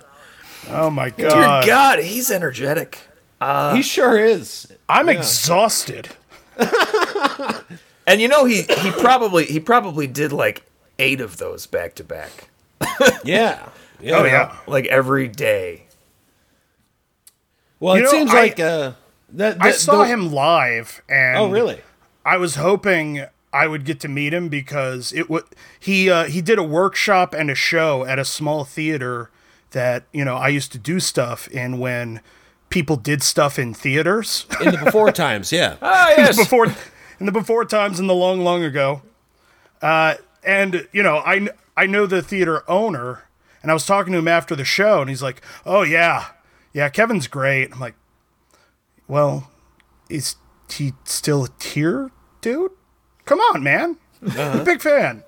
[0.71, 1.17] oh my god.
[1.19, 1.67] Dear god.
[1.67, 2.99] God, he's energetic.
[3.75, 4.67] he sure is.
[4.89, 6.09] I'm exhausted.
[8.07, 10.65] And you know he he probably he probably did like
[10.99, 12.49] eight of those back to back,
[13.25, 13.69] Yeah.
[14.01, 14.17] yeah.
[14.17, 14.57] Oh yeah.
[14.67, 15.85] like every day.
[17.79, 18.93] Well, You it know, seems I- like uh,
[19.35, 19.59] that.
[19.61, 21.81] I saw the- him live and Oh, really?
[22.25, 25.45] I was hoping I would get to meet him because it would
[25.79, 29.31] he uh, he did a workshop and a show at a small theater
[29.73, 32.21] that you know I used to do stuff in when
[32.69, 35.51] people did stuff in theaters in the before times.
[35.53, 35.77] Yeah.
[35.83, 36.37] Oh yes.
[36.37, 36.67] before
[37.19, 39.03] in the before times in the long, long ago.
[39.83, 40.15] Uh,
[40.45, 43.25] and you know, I I know the theater owner,
[43.63, 46.27] and I was talking to him after the show, and he's like, "Oh yeah,
[46.73, 47.95] yeah, Kevin's great." I'm like,
[49.11, 49.51] "Well,
[50.09, 50.37] is
[50.73, 52.73] he still here, dude?
[53.25, 53.97] Come on, man,
[54.37, 55.25] I'm a big fan."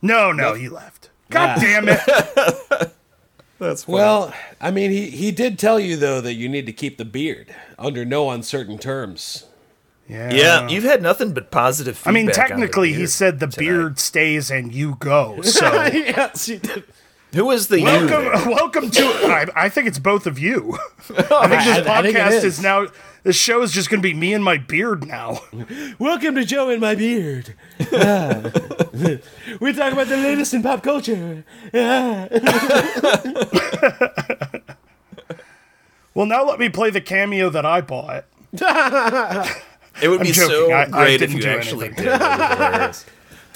[0.00, 1.10] No, no, he left.
[1.30, 1.80] God Yeah.
[1.80, 2.92] damn it!
[3.58, 6.96] That's Well, I mean, he, he did tell you, though, that you need to keep
[6.96, 9.44] the beard under no uncertain terms.
[10.08, 12.00] Yeah, yeah, you've had nothing but positive.
[12.06, 13.58] I mean, feedback on the technically, he said the tonight.
[13.58, 15.42] beard stays and you go.
[15.42, 15.66] So.
[15.92, 16.84] yes, he did.
[17.34, 17.82] Who is the?
[17.82, 18.48] Welcome, there?
[18.54, 19.02] welcome to.
[19.04, 20.78] I, I think it's both of you.
[21.10, 22.44] I think this I- I think podcast is.
[22.44, 22.60] is.
[22.62, 22.86] now.
[23.24, 25.40] This show is just going to be me and my beard now.
[25.98, 27.52] Welcome to Joe and my beard.
[27.92, 28.40] Ah.
[29.60, 31.44] we talk about the latest in pop culture.
[31.74, 32.28] Ah.
[36.14, 38.24] Well, now let me play the cameo that I bought.
[40.00, 40.48] It would be joking.
[40.48, 42.04] so I- I great if didn't you do actually anything.
[42.06, 42.96] did.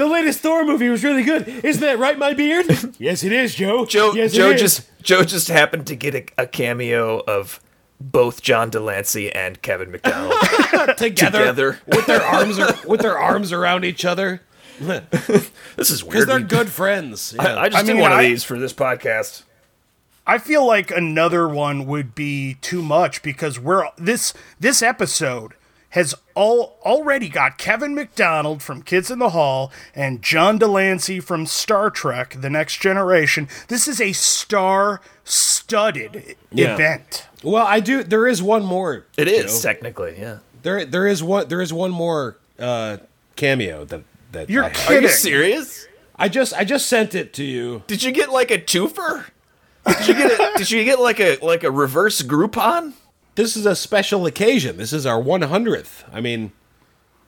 [0.03, 0.23] It would be hilarious.
[0.23, 1.49] The latest Thor movie was really good.
[1.65, 2.67] Isn't that right, my beard?
[2.99, 3.85] yes, it is, Joe.
[3.87, 4.61] Joe, yes, it Joe is.
[4.61, 7.61] just Joe just happened to get a, a cameo of
[8.01, 10.35] both John de Lancie and Kevin McDonald
[10.97, 11.79] together, together.
[11.87, 14.43] with their arms ar- with their arms around each other
[14.81, 16.29] This is because weird.
[16.29, 17.35] they're good friends.
[17.37, 17.55] Yeah.
[17.55, 19.43] I, I just I did mean, one of I- these for this podcast.
[20.27, 25.55] I feel like another one would be too much because we're this this episode
[25.93, 31.21] has all already got Kevin McDonald from Kids in the Hall and John de Lancie
[31.21, 33.49] from Star Trek: The Next Generation.
[33.69, 34.13] This is a
[35.25, 36.75] star-studded Yeah.
[36.75, 37.27] event.
[37.43, 38.03] well, I do.
[38.03, 39.05] There is one more.
[39.17, 39.69] It is Joe.
[39.69, 40.39] technically, yeah.
[40.63, 41.49] There, there is one.
[41.49, 42.99] There is one more uh,
[43.37, 44.03] cameo that
[44.33, 44.91] that You're I, have.
[44.91, 45.87] Are you serious?
[46.17, 47.83] I just I just sent it to you.
[47.87, 49.27] Did you get like a twofer?
[49.87, 52.93] Did you get a, Did you get like a like a reverse Groupon?
[53.35, 54.77] This is a special occasion.
[54.77, 56.05] This is our 100th.
[56.13, 56.53] I mean,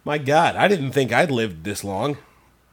[0.05, 2.19] my God, I didn't think I'd lived this long.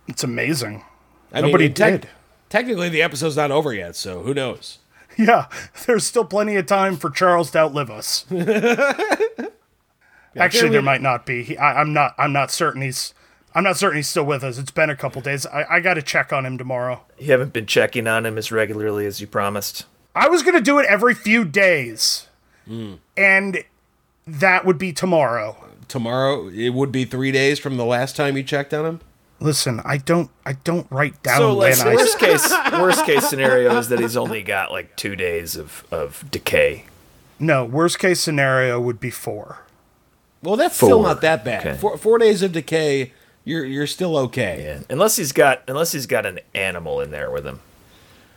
[0.07, 0.83] It's amazing.
[1.31, 2.09] I Nobody mean, tec- did.
[2.49, 4.79] Technically, the episode's not over yet, so who knows?
[5.17, 5.47] Yeah,
[5.85, 8.25] there's still plenty of time for Charles to outlive us.
[10.37, 11.43] Actually, there might not be.
[11.43, 12.15] He, I, I'm not.
[12.17, 13.13] I'm not certain he's.
[13.53, 14.57] I'm not certain he's still with us.
[14.57, 15.45] It's been a couple days.
[15.45, 17.03] I, I got to check on him tomorrow.
[17.19, 19.85] You haven't been checking on him as regularly as you promised.
[20.15, 22.27] I was gonna do it every few days,
[22.65, 22.93] Hmm.
[23.21, 23.63] And
[24.27, 25.55] that would be tomorrow.
[25.88, 28.99] Tomorrow, it would be three days from the last time you checked on him.
[29.39, 30.29] Listen, I don't.
[30.45, 31.95] I don't write down So when like I.
[31.95, 36.23] worst case worst case scenario is that he's only got like two days of, of
[36.31, 36.86] decay.
[37.39, 39.60] No, worst case scenario would be four.
[40.43, 41.65] Well, that's still not that bad.
[41.67, 41.77] Okay.
[41.77, 44.63] Four, four days of decay, you're you're still okay.
[44.63, 44.84] Yeah.
[44.91, 47.60] Unless he's got unless he's got an animal in there with him.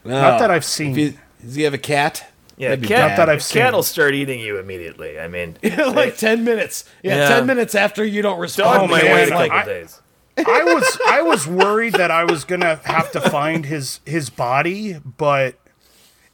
[0.04, 0.94] Not that I've If seen.
[0.94, 2.30] he, does he have a cat?
[2.56, 3.62] Yeah, That'd cat, Not that I've seen.
[3.62, 5.18] cat will start eating you immediately.
[5.18, 6.84] I mean, like ten minutes.
[7.02, 7.28] Yeah, Yeah.
[7.28, 8.74] ten minutes after you don't respond.
[8.80, 10.00] dog Oh, might man, wait a couple I- days.
[10.38, 14.94] I was I was worried that I was gonna have to find his his body,
[15.04, 15.54] but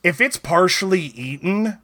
[0.02, 1.78] if it's partially eaten,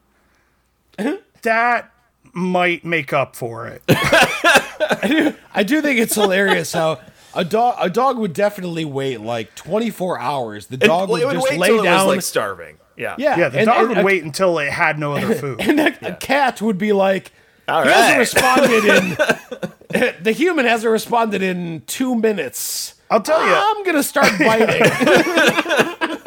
[1.43, 1.93] that
[2.33, 3.83] might make up for it.
[3.89, 7.01] I do think it's hilarious how
[7.35, 10.67] a dog a dog would definitely wait like 24 hours.
[10.69, 12.07] The dog well, would, it would just wait lay till it down.
[12.07, 12.77] was like starving.
[12.97, 13.15] Yeah.
[13.19, 15.61] yeah, Yeah, the and- dog and would a- wait until it had no other food.
[15.61, 17.33] And a, a cat would be like,
[17.69, 19.17] All he hasn't responded in.
[20.23, 22.95] the human hasn't responded in two minutes.
[23.11, 23.55] I'll tell you.
[23.55, 24.83] I'm gonna start biting.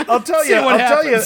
[0.08, 0.64] I'll tell See you.
[0.64, 1.20] what I'll tell you.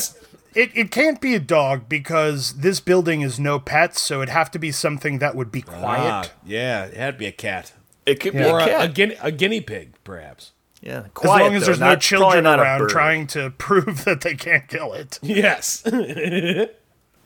[0.56, 4.52] It, it can't be a dog because this building is no pets, so it'd have
[4.52, 6.12] to be something that would be quiet.
[6.12, 7.74] Ah, yeah, it had to be a cat
[8.06, 10.52] It could be or a a, a, guinea, a guinea pig, perhaps.
[10.84, 11.06] Yeah.
[11.18, 14.36] As long as though, there's no not- probably children around trying to prove that they
[14.36, 15.20] can't kill it.
[15.22, 15.84] Yes,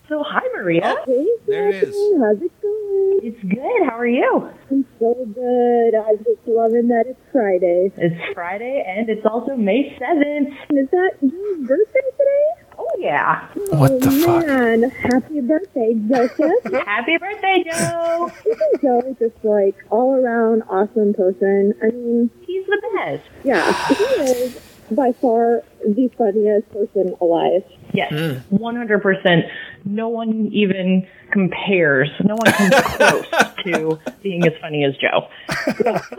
[0.10, 0.96] So hi Maria.
[1.06, 1.96] Oh, there it is.
[2.22, 3.20] How's it going?
[3.24, 3.90] It's good.
[3.90, 4.50] How are you?
[4.72, 5.96] I'm so good.
[5.96, 7.92] I'm just loving that it's Friday.
[7.98, 10.54] It's Friday and it's also May seventh.
[10.70, 12.67] Is that your birthday today?
[12.88, 13.48] Oh yeah.
[13.70, 14.48] What the oh, fuck?
[14.48, 16.64] Man, happy birthday, Joseph.
[16.86, 18.32] Happy birthday, Joe.
[18.46, 21.74] Isn't Joe just like all around awesome person?
[21.82, 23.24] I mean, He's the best.
[23.44, 24.60] yeah, he is
[24.92, 27.64] by far the funniest person alive.
[27.94, 28.56] Yes, hmm.
[28.56, 29.46] one hundred percent.
[29.84, 32.10] No one even compares.
[32.24, 33.26] No one comes close
[33.64, 35.30] to being as funny as Joe,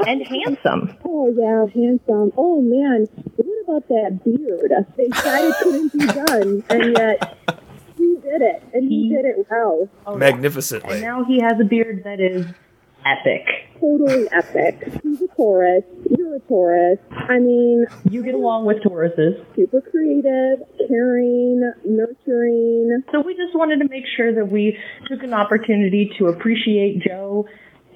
[0.06, 0.96] and handsome.
[1.04, 2.32] Oh yeah, handsome.
[2.36, 4.72] Oh man, what about that beard?
[4.96, 7.36] They said it couldn't be done, and yet
[7.96, 9.88] he did it, and he did it well.
[10.16, 10.94] Magnificently.
[10.94, 12.46] And now he has a beard that is
[13.08, 13.46] epic.
[13.80, 14.92] Totally epic.
[15.02, 15.84] He's a Taurus.
[16.16, 16.98] You're a Taurus.
[17.10, 19.44] I mean, You get along with Tauruses.
[19.56, 23.02] super creative, caring, nurturing.
[23.12, 24.76] So we just wanted to make sure that we
[25.08, 27.46] took an opportunity to appreciate Joe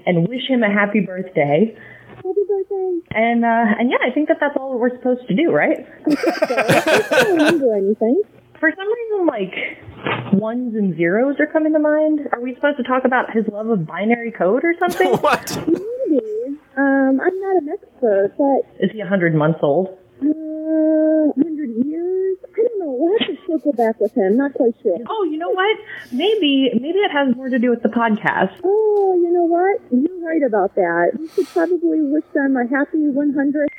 [0.07, 1.77] and wish him a happy birthday.
[2.25, 3.03] Oh, anything?
[3.11, 5.87] And uh, and yeah, I think that that's all we're supposed to do, right?
[6.09, 8.23] I don't remember anything.
[8.63, 12.21] For some reason, like ones and zeros are coming to mind.
[12.31, 15.11] Are we supposed to talk about his love of binary code or something?
[15.21, 15.51] What?
[15.67, 16.59] Maybe.
[16.77, 19.89] Um, I'm not an expert, but Is he a hundred months old?
[20.23, 22.39] uh, 100 years?
[22.45, 22.95] I don't know.
[22.95, 24.37] We'll have to circle back with him.
[24.37, 24.97] Not quite sure.
[25.11, 25.77] Oh, you know what?
[26.13, 28.55] Maybe maybe it has more to do with the podcast.
[28.63, 29.81] Oh, you know what?
[29.91, 31.19] You're right about that.
[31.19, 33.72] We should probably wish them a happy 100th.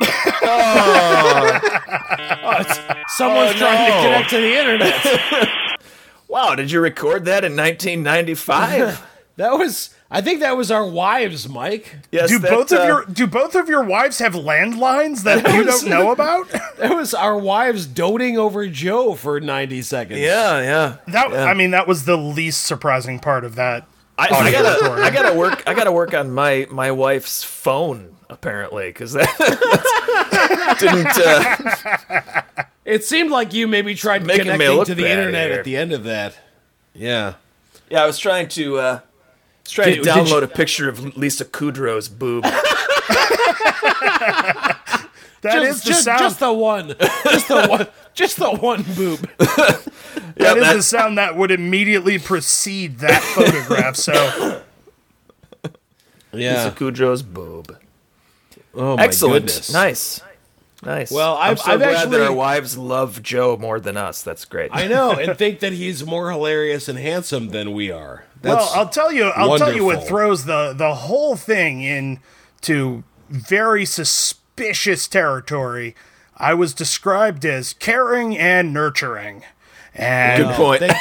[3.08, 5.48] Someone's Oh, trying to connect to the internet.
[6.26, 9.06] Wow, did you record that in 1995?
[9.36, 11.94] that was, I think that was our wives, Mike.
[12.10, 12.28] yes.
[12.28, 15.62] Do that, both uh, of your do both of your wives have landlines that you
[15.62, 16.48] don't know about?
[16.78, 20.18] That was our wives doting over Joe for 90 seconds.
[20.18, 20.96] Yeah, yeah.
[21.06, 21.44] That Yeah.
[21.44, 23.86] I mean, that was the least surprising part of that.
[24.18, 25.62] I, I gotta, I gotta work.
[25.68, 29.28] I gotta work on my my wife's phone apparently because that
[30.80, 31.06] didn't.
[32.56, 35.58] Uh, It seemed like you maybe tried Making me connecting look to the internet here.
[35.60, 36.36] at the end of that.
[36.94, 37.34] Yeah.
[37.90, 38.78] yeah, I was trying to.
[38.78, 39.02] Uh, I
[39.64, 42.44] was trying Did- to download you- a picture of Lisa Kudrow's boob.
[45.42, 46.18] That is just, the just, sound.
[46.20, 46.94] just the one.
[47.24, 47.86] Just the one.
[48.14, 49.18] Just the one boob.
[49.38, 49.82] that
[50.36, 53.96] is that- the sound that would immediately precede that photograph.
[53.96, 54.62] So
[56.32, 56.64] Yeah.
[56.64, 57.76] Lisa Kudrow's boob.
[58.76, 59.46] Oh my Excellent.
[59.46, 59.72] goodness.
[59.72, 60.20] Nice.
[60.84, 61.10] Nice.
[61.10, 64.22] Well, I'm I've- so I've glad actually- that our wives love Joe more than us.
[64.22, 64.70] That's great.
[64.72, 68.24] I know, and think that he's more hilarious and handsome than we are.
[68.42, 69.24] well, I'll tell you.
[69.24, 75.94] I'll tell you what throws the the whole thing into very suspicious territory.
[76.36, 79.44] I was described as caring and nurturing.
[79.94, 80.82] And Good point.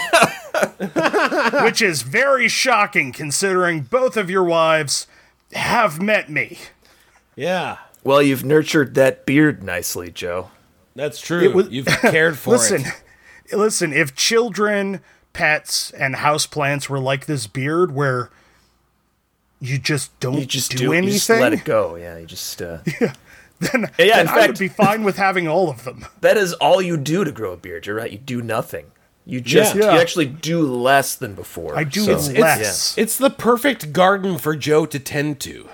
[1.64, 5.08] which is very shocking considering both of your wives
[5.54, 6.58] have met me.
[7.36, 10.50] Yeah, well, you've nurtured that beard nicely, Joe.
[10.96, 11.52] that's true.
[11.54, 12.84] was- You've cared for listen,
[13.46, 13.56] it.
[13.58, 15.02] listen, if children,
[15.34, 18.30] pets, and houseplants were like this beard where
[19.60, 21.96] you just don't You just do, do, anything, You just let it go.
[21.96, 22.62] Yeah, you just.
[22.62, 22.80] Uh,
[23.60, 26.06] then, Yeah, in then I would be fine with having all of them.
[26.22, 27.86] that is all you do to grow a beard.
[27.88, 28.12] You're right.
[28.12, 28.88] You do nothing.
[29.26, 29.94] You just Yeah.
[29.94, 31.78] you actually do less than before.
[31.78, 35.70] I do So- less It's the perfect garden for Joe to tend to.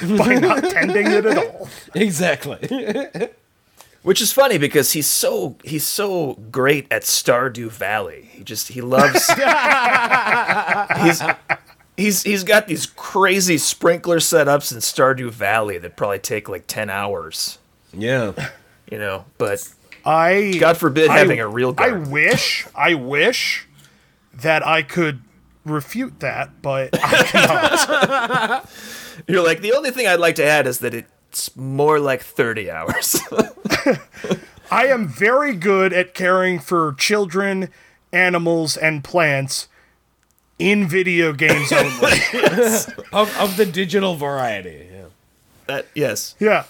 [0.18, 1.68] by not tending it at all.
[1.94, 2.58] exactly.
[4.02, 8.28] Which is funny because he's so he's so great at Stardew Valley.
[8.30, 9.26] He just he loves
[11.02, 11.22] he's
[11.96, 16.88] he's he's got these crazy sprinkler setups in Stardew Valley that probably take like ten
[16.88, 17.58] hours.
[17.92, 18.32] Yeah.
[18.88, 19.68] You know, but
[20.04, 23.66] I God forbid I- having a real I wish, I wish
[24.34, 25.20] that I could
[25.64, 28.70] refute that, but I cannot.
[29.26, 32.70] You're like the only thing I'd like to add is that it's more like thirty
[32.70, 33.20] hours.
[34.70, 37.70] I am very good at caring for children,
[38.12, 39.68] animals, and plants
[40.58, 42.18] in video games only.
[43.12, 44.88] Of, of the digital variety.
[44.92, 45.04] Yeah.
[45.66, 46.64] that yes, yeah.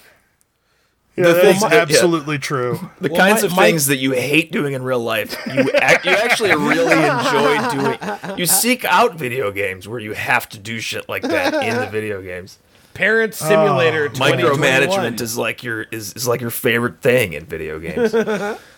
[1.17, 1.81] Yeah, The that's things that- yeah.
[1.81, 2.79] absolutely true.
[3.01, 5.61] the Well, kinds my- of my- things that you hate doing in real life, you
[5.73, 8.37] ac- you actually really enjoy doing.
[8.37, 11.87] You seek out video games where you have to do shit like that in the
[11.87, 12.59] video games.
[12.93, 14.57] Parent Simulator 2021.
[14.59, 18.13] Micromanagement is like your is, is like your favorite thing in video games.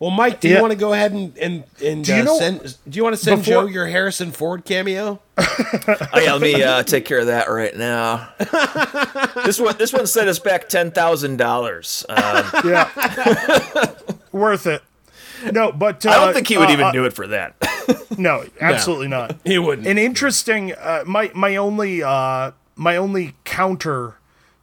[0.00, 0.60] Well, Mike, do you Yeah.
[0.62, 2.76] want to go ahead and and, and Do you uh, know- send?
[2.88, 5.20] Do you want to send before- Joe your Harrison Ford cameo?
[5.38, 8.30] oh yeah, let me uh, take care of that right now.
[9.44, 12.04] this one this one set us back ten thousand dollars.
[12.08, 12.88] Um, Yeah.
[14.32, 14.82] Worth it.
[15.52, 17.56] No, but uh, I don't think he would uh, even uh, do it for that.
[18.18, 19.36] No, absolutely not.
[19.44, 19.86] He wouldn't.
[19.86, 24.14] An interesting uh, my my only uh, my only counter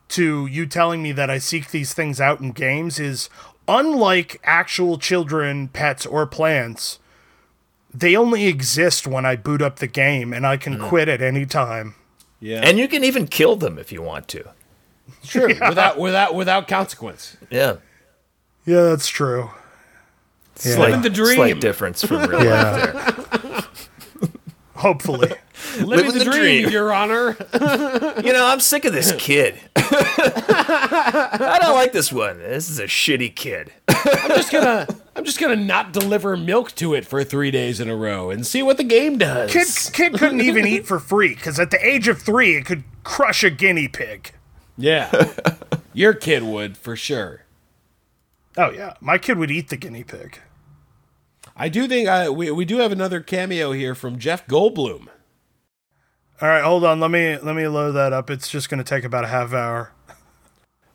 [0.10, 3.30] to you telling me that I seek these things out in games is
[3.68, 7.00] unlike actual children, pets, or plants.
[7.94, 10.88] They only exist when I boot up the game, and I can hmm.
[10.88, 11.96] quit at any time.
[12.40, 14.50] yeah, and you can even kill them if you want to.
[15.26, 15.48] true.
[15.70, 17.38] Without without without consequence.
[17.50, 17.78] Yeah.
[18.66, 19.52] Yeah, that's true.
[20.56, 21.36] Slight, Living the dream.
[21.36, 23.64] Slight difference from real life there.
[24.76, 25.32] Hopefully.
[25.82, 26.70] Living, the the, dream, dream.
[26.70, 27.38] Your Honor.
[28.24, 29.60] You know, I'm sick of this kid.
[29.76, 32.40] I don't like this one.
[32.40, 33.72] This is a shitty kid.
[33.88, 37.90] I'm just gonna I'm just gonna not deliver milk to it for three days in
[37.90, 39.52] a row and see what the game does.
[39.52, 42.84] Kid, kid couldn't even eat for free because at the age of three, it could
[43.04, 44.32] crush a guinea pig.
[44.78, 45.32] Yeah,
[45.94, 47.44] your kid would for sure.
[48.58, 48.94] Oh, yeah.
[49.00, 50.40] My kid would eat the guinea pig.
[51.56, 55.08] I do think uh, we we do have another cameo here from Jeff Goldblum.
[56.40, 57.00] All right, hold on.
[57.00, 58.30] Let me let me load that up.
[58.30, 59.92] It's just going to take about a half hour.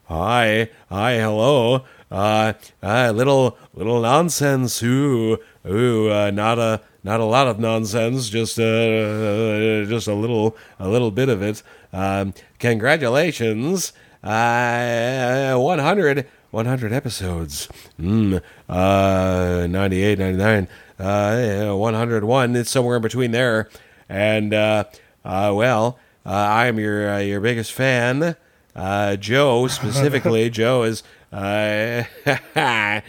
[0.05, 1.85] Hi, hi, hello.
[2.13, 4.81] Uh, uh, little, little nonsense.
[4.83, 8.29] Ooh, ooh, uh, not a, not a lot of nonsense.
[8.29, 11.63] Just, uh, just a little, a little bit of it.
[11.93, 13.93] Um, congratulations.
[14.23, 17.69] Uh, 100, 100 episodes.
[17.99, 20.69] Mm, uh, 98, 99,
[21.01, 22.55] uh, 101.
[22.57, 23.69] It's somewhere in between there.
[24.09, 24.85] And, uh,
[25.25, 28.37] uh, well, uh, I'm your, uh, your biggest fan.
[28.75, 31.03] Uh, Joe specifically, Joe is
[31.33, 32.05] uh,
[32.57, 33.01] uh,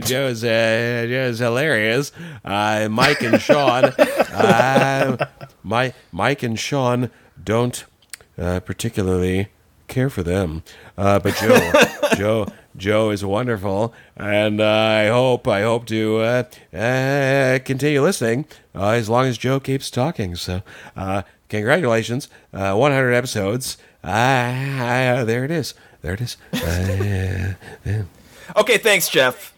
[0.00, 2.12] Joe's uh, Joe's hilarious.
[2.44, 3.84] Uh, Mike and Sean,
[4.34, 5.16] uh,
[5.62, 7.10] Mike Mike and Sean
[7.42, 7.84] don't
[8.36, 9.48] uh, particularly
[9.86, 10.62] care for them,
[10.98, 11.72] uh, but Joe
[12.16, 12.46] Joe
[12.78, 16.42] Joe is wonderful, and uh, I hope I hope to uh,
[16.76, 20.36] uh, continue listening uh, as long as Joe keeps talking.
[20.36, 20.62] So,
[20.96, 23.76] uh, congratulations, uh, 100 episodes.
[24.04, 25.74] Ah, there it is.
[26.02, 26.36] There it is.
[27.86, 28.02] Uh,
[28.56, 29.52] Okay, thanks, Jeff.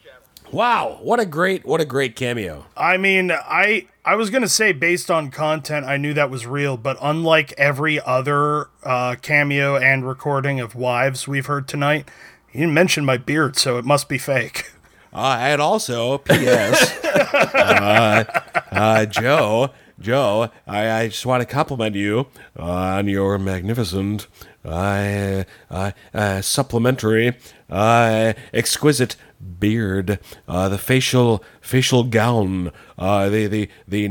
[0.51, 2.67] wow, what a great what a great cameo.
[2.77, 6.77] I mean, I I was gonna say based on content, I knew that was real,
[6.77, 12.09] but unlike every other uh, cameo and recording of Wives we've heard tonight,
[12.53, 14.73] he didn't mention my beard, so it must be fake.
[15.13, 17.05] Uh, and also, P.S.
[17.05, 18.25] uh,
[18.71, 22.27] uh, Joe, Joe, I, I just want to compliment you
[22.57, 24.29] on your magnificent,
[24.65, 27.37] uh, uh, uh, supplementary,
[27.69, 29.17] uh, exquisite
[29.59, 34.09] beard, uh, the facial facial gown, the the the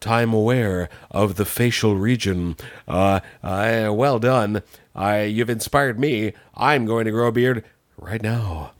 [0.00, 2.56] nighttime aware of the facial region.
[2.86, 4.62] Uh, uh, well done.
[4.94, 6.32] I, you've inspired me.
[6.54, 7.64] I'm going to grow a beard
[7.96, 8.72] right now.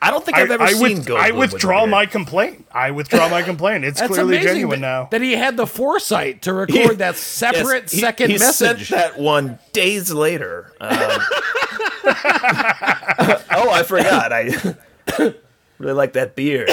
[0.00, 1.90] I don't think I, I've ever I, seen with- I withdraw beard.
[1.90, 2.66] my complaint.
[2.72, 3.84] I withdraw my complaint.
[3.84, 5.08] It's That's clearly amazing genuine that, now.
[5.10, 8.88] that he had the foresight to record that separate Yes, he- second he message.
[8.88, 10.72] sent that one days later.
[10.80, 10.90] Um,
[13.50, 14.32] oh, I forgot.
[14.32, 14.74] I
[15.78, 16.70] really like that beard.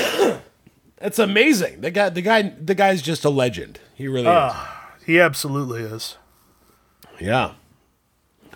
[1.03, 1.81] That's amazing.
[1.81, 3.81] The guy, the guy, the guy's just a legend.
[3.93, 4.23] He really
[5.05, 5.91] He absolutely is.
[5.91, 6.17] is.
[7.19, 7.55] Yeah.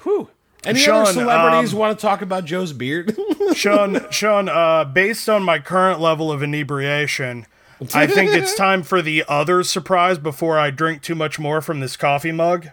[0.03, 0.29] Whew.
[0.63, 3.17] Any Sean, other celebrities um, want to talk about Joe's beard?
[3.53, 7.45] Sean, Sean, uh, based on my current level of inebriation,
[7.93, 11.81] I think it's time for the other surprise before I drink too much more from
[11.81, 12.69] this coffee mug.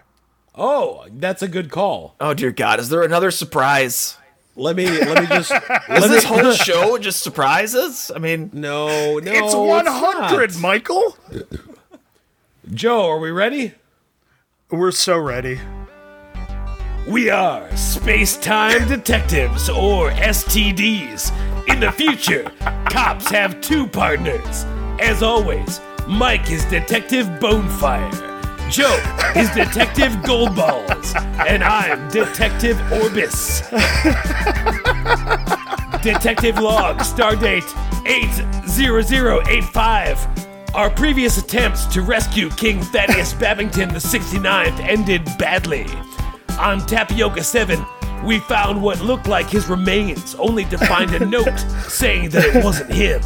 [0.55, 2.15] oh, that's a good call.
[2.21, 4.17] Oh dear God, is there another surprise?
[4.55, 5.51] Let me let me just
[5.89, 8.09] Is this whole show just surprises?
[8.15, 9.31] I mean, No, no.
[9.31, 10.57] it's 100.
[10.59, 11.17] Michael.
[12.73, 13.73] Joe, are we ready?
[14.71, 15.59] We're so ready.
[17.07, 21.31] We are space time detectives, or STDs.
[21.69, 22.51] In the future,
[22.89, 24.65] cops have two partners.
[24.99, 28.34] As always, Mike is Detective Bonefire,
[28.69, 28.95] Joe
[29.35, 31.15] is Detective Goldballs,
[31.47, 33.61] and I'm Detective Orbis.
[36.01, 37.71] Detective log, stardate
[38.07, 40.73] 80085.
[40.73, 45.85] Our previous attempts to rescue King Thaddeus Babington the 69th ended badly.
[46.59, 47.85] On Tapioca 7,
[48.23, 52.63] we found what looked like his remains, only to find a note saying that it
[52.63, 53.21] wasn't him.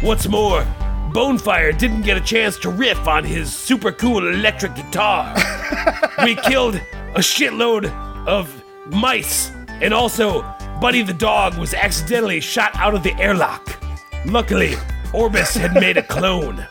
[0.00, 0.64] What's more,
[1.12, 5.34] Bonefire didn't get a chance to riff on his super cool electric guitar.
[6.24, 7.90] we killed a shitload
[8.28, 9.50] of mice,
[9.80, 10.42] and also,
[10.80, 13.76] Buddy the dog was accidentally shot out of the airlock.
[14.24, 14.74] Luckily,
[15.12, 16.64] Orbis had made a clone.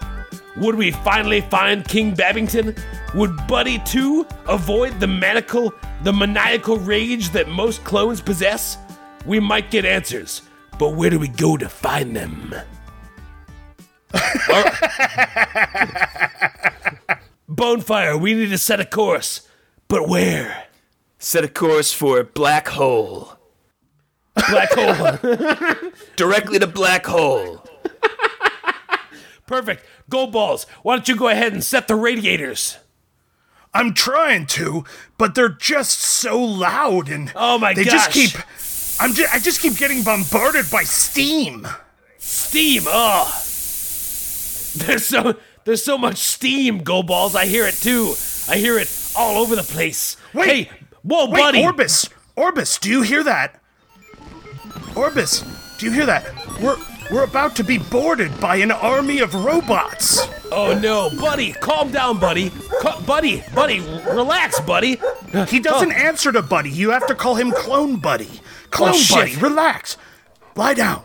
[0.55, 2.75] Would we finally find King Babington?
[3.15, 5.73] Would Buddy too avoid the maniacal,
[6.03, 8.77] the maniacal rage that most clones possess?
[9.25, 10.43] We might get answers,
[10.77, 12.55] but where do we go to find them?
[17.49, 19.47] Bonefire, we need to set a course,
[19.87, 20.65] but where?
[21.21, 23.33] set a course for black hole.
[24.49, 25.19] Black hole.
[26.15, 27.61] Directly to black hole.
[29.45, 29.83] Perfect.
[30.09, 30.65] Gold balls.
[30.81, 32.77] Why don't you go ahead and set the radiators?
[33.73, 34.85] I'm trying to,
[35.17, 37.77] but they're just so loud and Oh my god.
[37.77, 37.93] they gosh.
[37.93, 38.31] just keep.
[39.01, 41.67] I'm just, I just keep getting bombarded by steam.
[42.17, 42.83] Steam.
[42.85, 43.43] Oh.
[44.75, 47.35] There's so there's so much steam, go balls.
[47.35, 48.13] I hear it too.
[48.47, 50.17] I hear it all over the place.
[50.33, 50.47] Wait.
[50.67, 50.69] Hey,
[51.03, 51.63] whoa, Wait, buddy.
[51.63, 53.61] Orbis, Orbis, do you hear that?
[54.95, 55.43] Orbis,
[55.77, 56.25] do you hear that?
[56.61, 56.77] We're
[57.11, 60.27] we're about to be boarded by an army of robots.
[60.51, 62.51] Oh no, buddy, calm down, buddy.
[63.05, 64.99] Buddy, buddy, relax, buddy.
[65.47, 66.69] He doesn't answer to Buddy.
[66.69, 68.29] You have to call him Clone Buddy.
[68.71, 69.05] Clone Oh.
[69.09, 69.97] Buddy, relax.
[70.55, 71.03] Lie down.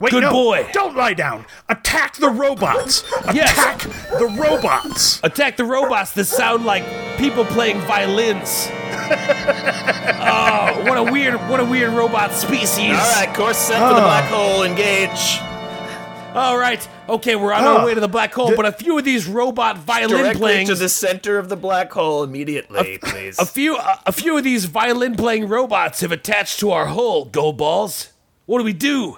[0.00, 0.68] Wait, Good no, boy.
[0.72, 1.44] Don't lie down.
[1.68, 3.02] Attack the robots.
[3.34, 3.50] Yes.
[3.52, 3.80] Attack
[4.18, 5.20] the robots.
[5.24, 6.84] Attack the robots that sound like
[7.18, 8.68] people playing violins.
[8.72, 12.90] oh, what a weird, what a weird robot species.
[12.90, 14.62] All right, course set for the black hole.
[14.62, 15.40] Engage.
[16.34, 16.86] All right.
[17.08, 17.78] Okay, we're on Ah.
[17.78, 20.66] our way to the black hole, but a few of these robot violin Directly playing
[20.68, 23.38] to the center of the black hole immediately, please.
[23.38, 27.24] a few a, a few of these violin playing robots have attached to our hull,
[27.24, 28.12] Go Balls.
[28.46, 29.16] What do we do?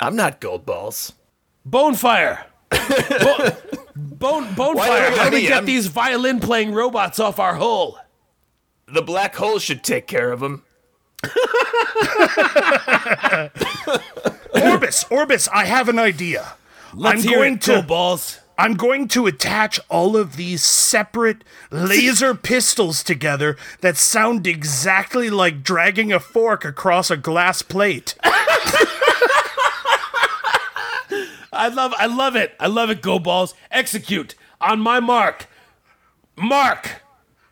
[0.00, 1.12] I'm not gold balls.
[1.68, 2.44] Bonefire.
[2.70, 3.56] Bo-
[3.96, 5.16] bone Why bonefire.
[5.16, 7.98] How do we get I'm- these violin playing robots off our hull?
[8.88, 10.62] The black hole should take care of them.
[14.54, 16.54] Orbis, Orbis, I have an idea.
[16.94, 18.38] Let's I'm hear going it, to Gold Balls.
[18.58, 25.62] I'm going to attach all of these separate laser pistols together that sound exactly like
[25.62, 28.14] dragging a fork across a glass plate.
[31.56, 32.54] I love I love it.
[32.60, 33.54] I love it, go Balls.
[33.70, 34.34] Execute.
[34.60, 35.48] On my mark.
[36.36, 37.02] Mark.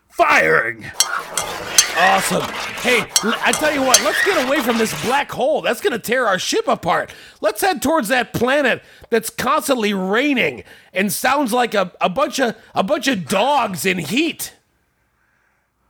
[0.08, 0.86] Firing.
[1.96, 2.42] Awesome.
[2.82, 5.62] Hey, I tell you what, let's get away from this black hole.
[5.62, 7.12] That's going to tear our ship apart.
[7.40, 12.56] Let's head towards that planet that's constantly raining and sounds like a, a bunch of
[12.74, 14.54] a bunch of dogs in heat.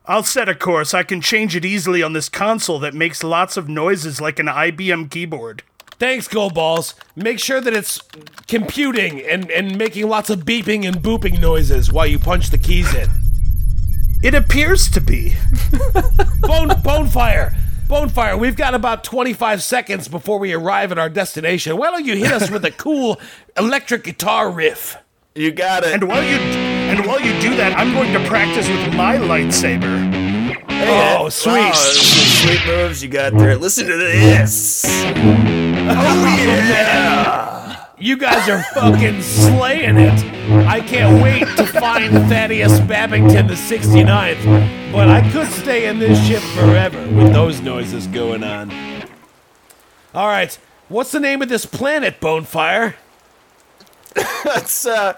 [0.07, 0.93] I'll set a course.
[0.93, 4.47] I can change it easily on this console that makes lots of noises like an
[4.47, 5.63] IBM keyboard.
[5.99, 6.95] Thanks, Gold Balls.
[7.15, 8.01] Make sure that it's
[8.49, 12.93] computing and, and making lots of beeping and booping noises while you punch the keys
[12.95, 13.09] in.
[14.23, 15.31] It appears to be.
[16.41, 17.55] Bone Bonefire.
[17.87, 21.77] Bonefire, we've got about 25 seconds before we arrive at our destination.
[21.77, 23.21] Why don't you hit us with a cool
[23.59, 24.97] electric guitar riff?
[25.35, 25.93] You got it.
[25.93, 30.34] And while you and while you do that, I'm going to practice with my lightsaber.
[30.69, 31.53] Oh, sweet.
[31.55, 33.57] Wow, sweet moves you got there.
[33.57, 34.85] Listen to this.
[34.87, 37.87] Oh yeah.
[37.99, 40.67] You guys are fucking slaying it.
[40.67, 46.19] I can't wait to find Thaddeus Babington the 69th, but I could stay in this
[46.27, 48.71] ship forever with those noises going on.
[50.13, 50.57] All right,
[50.89, 52.95] what's the name of this planet, Bonefire?
[54.47, 55.15] It's uh,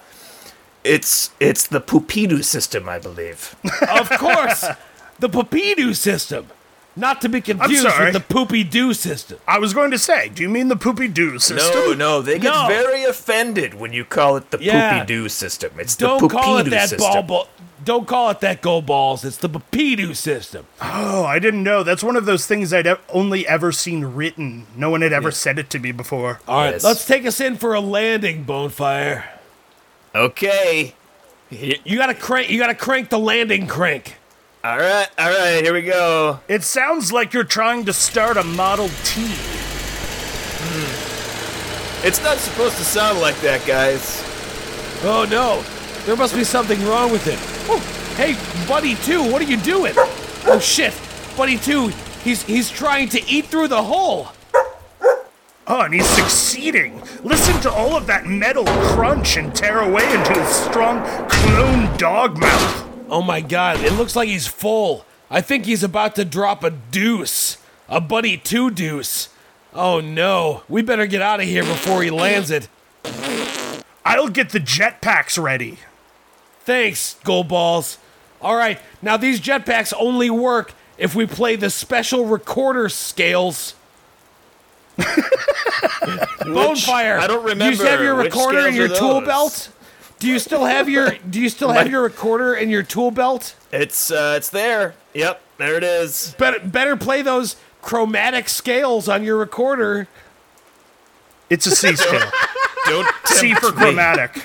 [0.84, 3.56] it's it's the Pupidu system, I believe.
[3.90, 4.64] Of course,
[5.18, 6.46] the Poopy-Doo system.
[6.98, 9.38] Not to be confused with the Poopy Doo system.
[9.46, 11.74] I was going to say, do you mean the poopy doo system?
[11.74, 12.66] No, no, they get No.
[12.68, 15.00] very offended when you call it the Yeah.
[15.00, 15.72] Poopy-Doo system.
[15.78, 17.12] It's Don't the call it Poopy-Doo that system.
[17.12, 17.48] ball, ball.
[17.84, 19.26] Don't call it that go balls.
[19.26, 20.64] It's the Poopy-Doo system.
[20.80, 21.82] Oh, I didn't know.
[21.82, 24.66] That's one of those things I'd e- only ever seen written.
[24.74, 26.40] No one had ever said it to me before.
[26.48, 26.82] All right, Yes.
[26.84, 29.24] let's take us in for a landing, Bonefire.
[30.14, 30.94] Okay.
[31.50, 32.48] You gotta crank.
[32.48, 34.16] You gotta crank the landing crank.
[34.66, 36.40] All right, all right, here we go.
[36.48, 39.22] It sounds like you're trying to start a Model T.
[40.58, 42.04] Hmm.
[42.04, 44.24] It's not supposed to sound like that, guys.
[45.04, 45.62] Oh no,
[46.04, 47.38] there must be something wrong with it.
[47.70, 47.78] Oh,
[48.16, 48.34] hey,
[48.66, 49.92] Buddy Two, what are you doing?
[49.96, 51.00] Oh shit,
[51.36, 51.92] Buddy Two,
[52.24, 54.30] he's he's trying to eat through the hole.
[55.68, 57.00] Oh, and he's succeeding.
[57.22, 62.36] Listen to all of that metal crunch and tear away into his strong clone dog
[62.36, 62.85] mouth.
[63.08, 65.04] Oh my god, it looks like he's full.
[65.30, 69.28] I think he's about to drop a deuce, a Buddy Two deuce.
[69.74, 72.68] Oh no, we better get out of here before he lands it.
[74.04, 75.78] I'll get the jetpacks ready.
[76.60, 77.98] Thanks, Gold Balls.
[78.40, 83.74] All right, now these jetpacks only work if we play the special recorder scales.
[84.98, 87.18] Bonefire.
[87.18, 89.70] I don't Do you have your recorder and your tool belt?
[90.18, 93.54] Do you still have your Do you still have your recorder in your tool belt?
[93.72, 94.94] It's uh, it's there.
[95.14, 96.34] Yep, there it is.
[96.38, 100.08] Better better play those chromatic scales on your recorder.
[101.48, 102.30] It's a C scale.
[102.86, 104.44] Don't C for chromatic.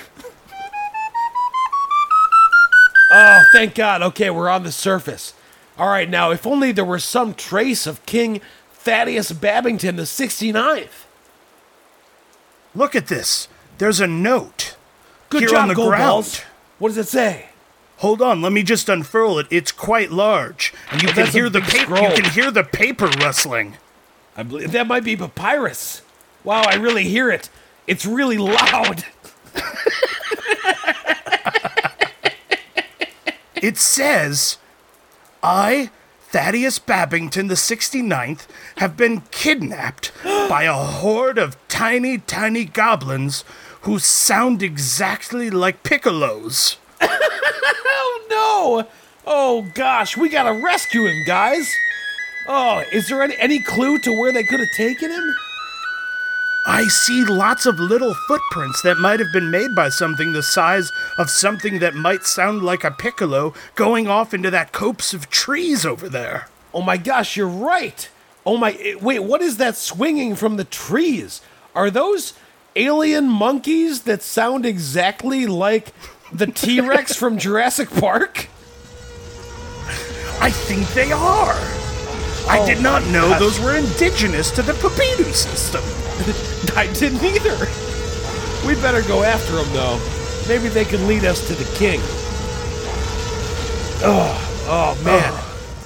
[3.14, 4.02] Oh, thank God.
[4.02, 5.34] Okay, we're on the surface.
[5.78, 8.40] All right, now if only there were some trace of King
[8.72, 11.04] Thaddeus Babington the 69th.
[12.74, 13.48] Look at this.
[13.78, 14.76] There's a note.
[15.32, 16.02] Good Here job, on the Gold ground.
[16.08, 16.42] Balls.
[16.78, 17.46] What does it say?
[17.98, 19.46] Hold on, let me just unfurl it.
[19.50, 21.96] It's quite large, and you can that's a hear the big paper.
[21.96, 22.10] scroll.
[22.10, 23.76] You can hear the paper rustling.
[24.36, 26.02] I believe that might be papyrus.
[26.44, 27.48] Wow, I really hear it.
[27.86, 29.04] It's really loud.
[33.54, 34.56] It says,
[35.42, 35.90] "I,
[36.30, 38.46] Thaddeus Babington the 69th,
[38.78, 43.44] have been kidnapped by a horde of tiny, tiny goblins
[43.82, 48.88] who sound exactly like piccolos." Oh no!
[49.26, 51.70] Oh gosh, we gotta rescue him, guys.
[52.48, 55.34] Oh, is there any, any clue to where they could have taken him?
[56.66, 60.92] I see lots of little footprints that might have been made by something the size
[61.18, 65.84] of something that might sound like a piccolo going off into that copse of trees
[65.84, 66.48] over there.
[66.72, 68.08] Oh my gosh, you're right.
[68.46, 71.40] Oh my, wait, what is that swinging from the trees?
[71.74, 72.34] Are those
[72.76, 75.92] alien monkeys that sound exactly like
[76.32, 78.48] the T Rex from Jurassic Park?
[80.40, 81.54] I think they are.
[82.48, 83.38] I oh did not know gosh.
[83.38, 85.82] those were indigenous to the Papidu system.
[86.76, 87.56] I didn't either.
[88.66, 90.00] We better go after them, though.
[90.48, 92.00] Maybe they can lead us to the king.
[94.04, 95.32] Oh, oh man.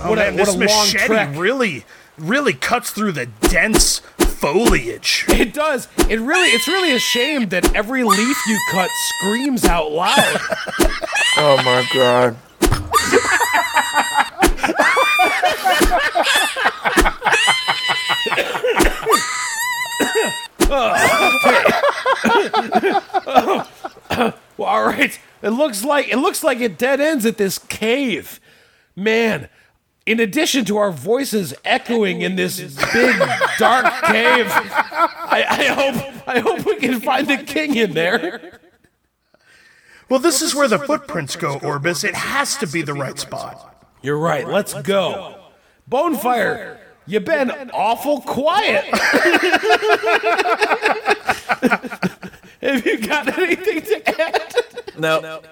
[0.00, 1.36] Oh, what man, a, this what a long machete trek.
[1.36, 1.84] really,
[2.18, 4.00] really cuts through the dense
[4.52, 5.24] foliage.
[5.28, 5.88] It does.
[6.08, 10.40] It really it's really a shame that every leaf you cut screams out loud.
[11.38, 12.34] Oh my god.
[23.38, 23.66] well,
[24.58, 25.18] all right.
[25.42, 28.40] It looks like it looks like it dead ends at this cave.
[28.94, 29.48] Man,
[30.06, 32.58] in addition to our voices echoing in this
[32.92, 33.18] big
[33.58, 38.60] dark cave, I, I hope I hope we can find the king in there.
[40.08, 42.04] Well, this is where the footprints go, Orbis.
[42.04, 43.84] It has to be the right spot.
[44.02, 44.46] You're right.
[44.46, 45.42] Let's go.
[45.90, 48.84] Bonefire, you've been awful quiet.
[52.60, 54.54] Have you got anything to add?
[54.98, 55.42] No.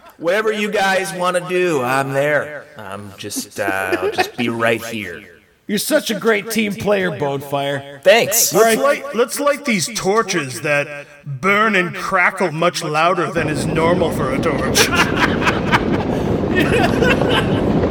[0.18, 2.64] Whatever you guys want to do, I'm there.
[2.76, 5.38] I'm just, uh, I'll just be right here.
[5.68, 8.02] You're such a great team player, Bonefire.
[8.02, 8.52] Thanks.
[8.52, 14.10] Let's light, let's light these torches that burn and crackle much louder than is normal
[14.10, 14.88] for a torch.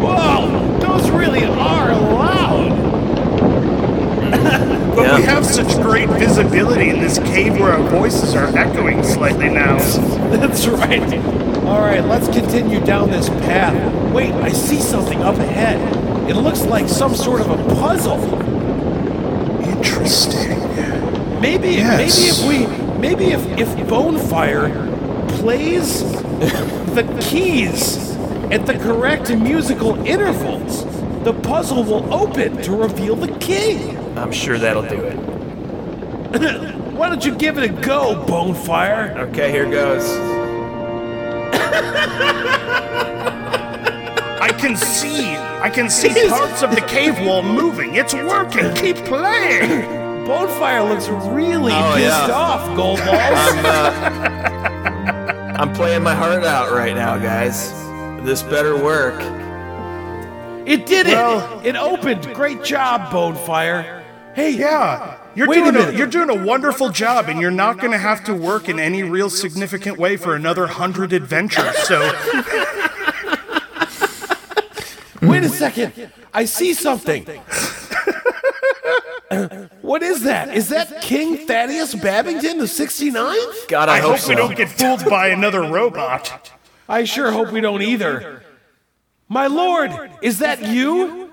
[0.01, 2.87] Whoa, those really are loud.
[4.95, 9.49] But we have such great visibility in this cave where our voices are echoing slightly
[9.49, 9.77] now.
[10.37, 11.01] That's right.
[11.65, 14.13] All right, let's continue down this path.
[14.13, 15.79] Wait, I see something up ahead.
[16.29, 18.21] It looks like some sort of a puzzle.
[19.63, 20.59] Interesting.
[21.41, 21.97] Maybe, Yes.
[21.97, 24.69] maybe if we, maybe if if Bonefire
[25.39, 26.03] plays
[26.95, 28.15] the keys
[28.51, 30.83] at the correct musical intervals,
[31.27, 33.75] the puzzle will open to reveal the key.
[34.15, 35.15] I'm sure that'll do it.
[36.93, 39.13] Why don't you give it a go, Bonefire?
[39.27, 40.05] Okay, here goes.
[44.39, 47.95] I can see, I can see parts of the cave wall moving.
[47.95, 48.73] It's working.
[48.75, 49.81] Keep playing.
[50.25, 52.31] Bonefire looks really Oh, pissed yeah.
[52.33, 53.35] off, Goldballs.
[53.35, 57.73] I'm, uh, I'm playing my heart out right now, guys.
[58.25, 59.21] This better work.
[60.67, 61.13] It did it.
[61.15, 62.33] Well- it opened.
[62.33, 64.03] Great job, Bonefire.
[64.35, 65.17] Hey, Yeah.
[65.35, 65.95] You're Wait a doing a, minute.
[65.95, 69.03] you're doing a wonderful job, and you're not going to have to work in any
[69.03, 71.77] real significant way for another hundred adventures.
[71.87, 71.99] So
[75.21, 76.11] Wait a second.
[76.33, 77.25] I see something.
[79.81, 80.55] what is that?
[80.55, 83.67] Is that King Thaddeus Babington, the 69th?
[83.67, 84.29] God, I, I hope so.
[84.29, 86.51] we don't get fooled by another robot.
[86.87, 88.41] I sure hope we don't either.
[89.29, 91.29] My lord, is that you?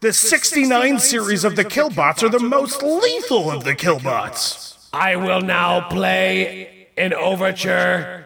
[0.00, 4.78] The 69 series of the Killbots are the most lethal of the Killbots.
[4.92, 8.24] I will now play an overture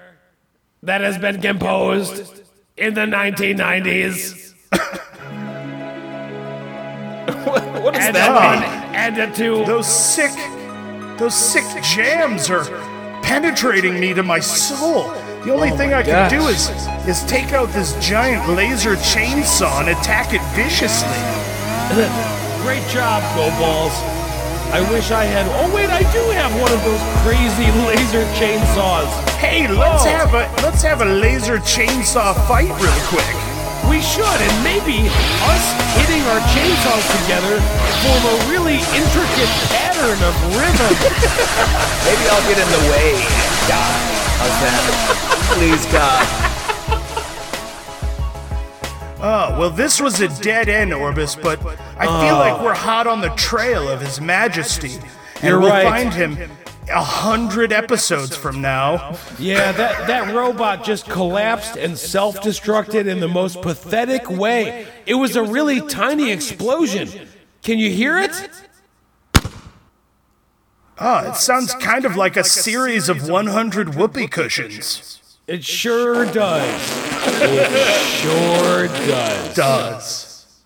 [0.83, 2.43] that has been composed
[2.77, 4.55] in the 1990s.
[7.87, 8.95] What does and that one mean?
[8.97, 9.64] and a two.
[9.64, 10.33] Those sick,
[11.18, 12.64] those sick jams are
[13.22, 15.11] penetrating me to my soul.
[15.45, 16.68] The only oh thing I can do is
[17.07, 21.20] is take out this giant laser chainsaw and attack it viciously.
[22.66, 23.93] Great job, Go Balls.
[24.74, 25.47] I wish I had.
[25.62, 29.07] Oh wait, I do have one of those crazy laser chainsaws.
[29.39, 30.09] Hey, let's Oh.
[30.11, 33.37] have a let's have a laser chainsaw fight real quick.
[33.89, 35.09] We should, and maybe
[35.47, 35.64] us
[35.97, 37.61] hitting our chainsaws together
[38.03, 40.93] form a really intricate pattern of rhythm.
[42.07, 43.12] Maybe I'll get in the way.
[43.68, 43.97] God.
[44.39, 44.82] How's that?
[45.55, 46.26] Please, God.
[49.18, 51.59] Oh, well, this was a dead end, Orbis, but
[51.99, 54.97] I feel like we're hot on the trail of His Majesty.
[55.37, 55.84] And You're we'll right.
[55.84, 56.37] find him
[56.89, 59.16] a hundred episodes from now.
[59.39, 64.87] Yeah, that, that robot just collapsed and self destructed in the most pathetic way.
[65.07, 67.09] It was a really tiny explosion.
[67.62, 68.51] Can you hear it?
[70.99, 75.20] Oh, it sounds kind of like a series of 100 whoopee cushions.
[75.47, 77.03] It sure does.
[77.43, 79.55] It sure does.
[79.55, 80.62] Does.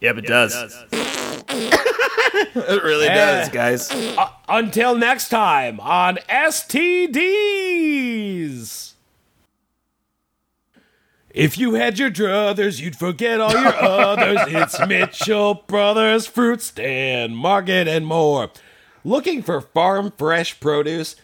[0.00, 0.84] Yep, it does.
[2.54, 3.90] it really does, guys.
[3.90, 7.18] Uh, until next time on STDs.
[11.30, 14.40] If you had your druthers, you'd forget all your others.
[14.48, 18.50] It's Mitchell Brothers Fruit Stand, Market, and more.
[19.04, 21.14] Looking for farm fresh produce?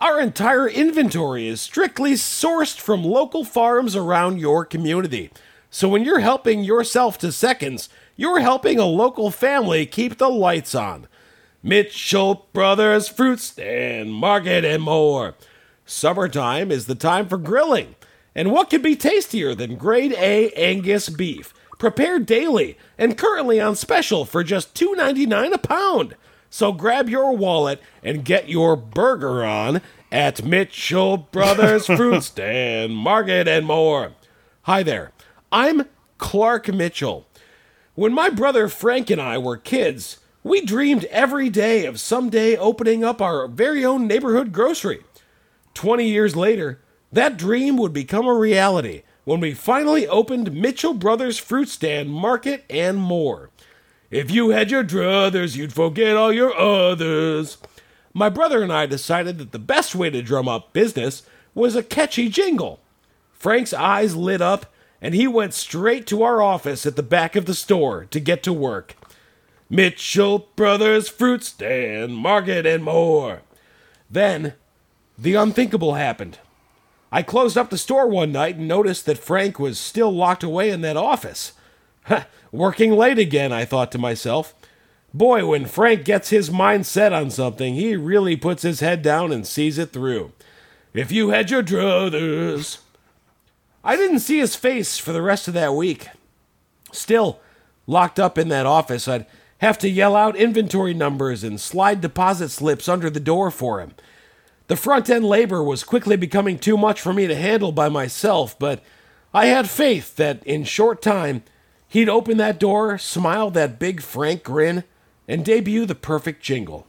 [0.00, 5.30] Our entire inventory is strictly sourced from local farms around your community.
[5.70, 10.74] So when you're helping yourself to seconds, you're helping a local family keep the lights
[10.74, 11.06] on.
[11.62, 15.34] Mitchell Brothers Fruit Stand, Market, and more.
[15.86, 17.94] Summertime is the time for grilling.
[18.34, 23.76] And what could be tastier than grade A Angus beef, prepared daily and currently on
[23.76, 26.16] special for just $2.99 a pound?
[26.50, 29.80] So grab your wallet and get your burger on
[30.12, 34.12] at Mitchell Brothers Fruit Stand, Market, and more.
[34.62, 35.12] Hi there.
[35.50, 35.86] I'm
[36.18, 37.26] Clark Mitchell.
[37.94, 43.04] When my brother Frank and I were kids, we dreamed every day of someday opening
[43.04, 45.04] up our very own neighborhood grocery.
[45.74, 46.80] 20 years later,
[47.12, 52.64] that dream would become a reality when we finally opened Mitchell Brothers Fruit Stand, Market,
[52.68, 53.50] and more.
[54.10, 57.58] If you had your druthers, you'd forget all your others.
[58.12, 61.22] My brother and I decided that the best way to drum up business
[61.54, 62.80] was a catchy jingle.
[63.32, 64.66] Frank's eyes lit up,
[65.04, 68.42] and he went straight to our office at the back of the store to get
[68.42, 68.96] to work.
[69.68, 73.42] Mitchell Brothers Fruit Stand, Market, and more.
[74.10, 74.54] Then,
[75.18, 76.38] the unthinkable happened.
[77.12, 80.70] I closed up the store one night and noticed that Frank was still locked away
[80.70, 81.52] in that office.
[82.50, 84.54] Working late again, I thought to myself.
[85.12, 89.32] Boy, when Frank gets his mind set on something, he really puts his head down
[89.32, 90.32] and sees it through.
[90.94, 92.78] If you had your druthers.
[93.84, 96.08] I didn't see his face for the rest of that week.
[96.90, 97.38] Still,
[97.86, 99.26] locked up in that office, I'd
[99.58, 103.94] have to yell out inventory numbers and slide deposit slips under the door for him.
[104.68, 108.58] The front end labor was quickly becoming too much for me to handle by myself,
[108.58, 108.82] but
[109.34, 111.42] I had faith that in short time
[111.86, 114.84] he'd open that door, smile that big frank grin,
[115.28, 116.86] and debut the perfect jingle.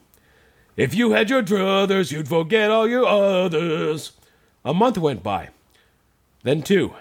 [0.78, 4.14] If you had your druthers, you'd forget all your others.
[4.64, 5.50] A month went by.
[6.46, 6.94] Then two.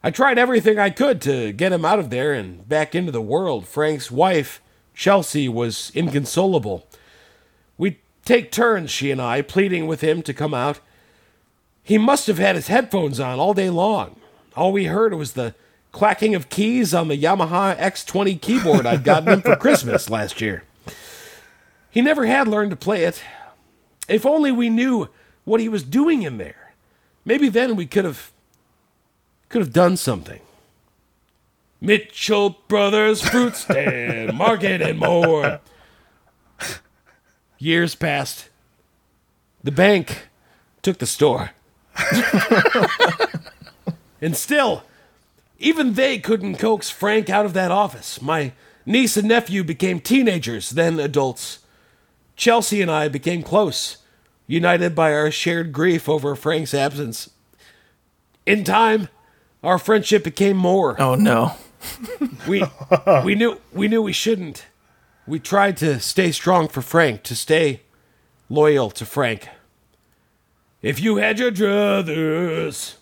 [0.00, 3.20] I tried everything I could to get him out of there and back into the
[3.20, 3.66] world.
[3.66, 4.62] Frank's wife,
[4.94, 6.86] Chelsea, was inconsolable.
[7.76, 10.78] We'd take turns, she and I, pleading with him to come out.
[11.82, 14.14] He must have had his headphones on all day long.
[14.56, 15.56] All we heard was the
[15.90, 20.62] clacking of keys on the Yamaha X20 keyboard I'd gotten him for Christmas last year.
[21.90, 23.20] He never had learned to play it.
[24.06, 25.08] If only we knew
[25.44, 26.72] what he was doing in there.
[27.24, 28.30] Maybe then we could have
[29.54, 30.40] could have done something.
[31.80, 35.60] Mitchell Brothers Fruit Stand, Market and more.
[37.56, 38.48] Years passed.
[39.62, 40.26] The bank
[40.82, 41.52] took the store.
[44.20, 44.82] and still,
[45.60, 48.20] even they couldn't coax Frank out of that office.
[48.20, 51.60] My niece and nephew became teenagers, then adults.
[52.34, 53.98] Chelsea and I became close,
[54.48, 57.30] united by our shared grief over Frank's absence.
[58.46, 59.08] In time,
[59.64, 61.00] our friendship became more.
[61.00, 61.52] Oh no.
[62.48, 62.64] We
[63.24, 64.66] we knew we knew we shouldn't.
[65.26, 67.80] We tried to stay strong for Frank, to stay
[68.48, 69.48] loyal to Frank.
[70.82, 72.96] If you had your druthers.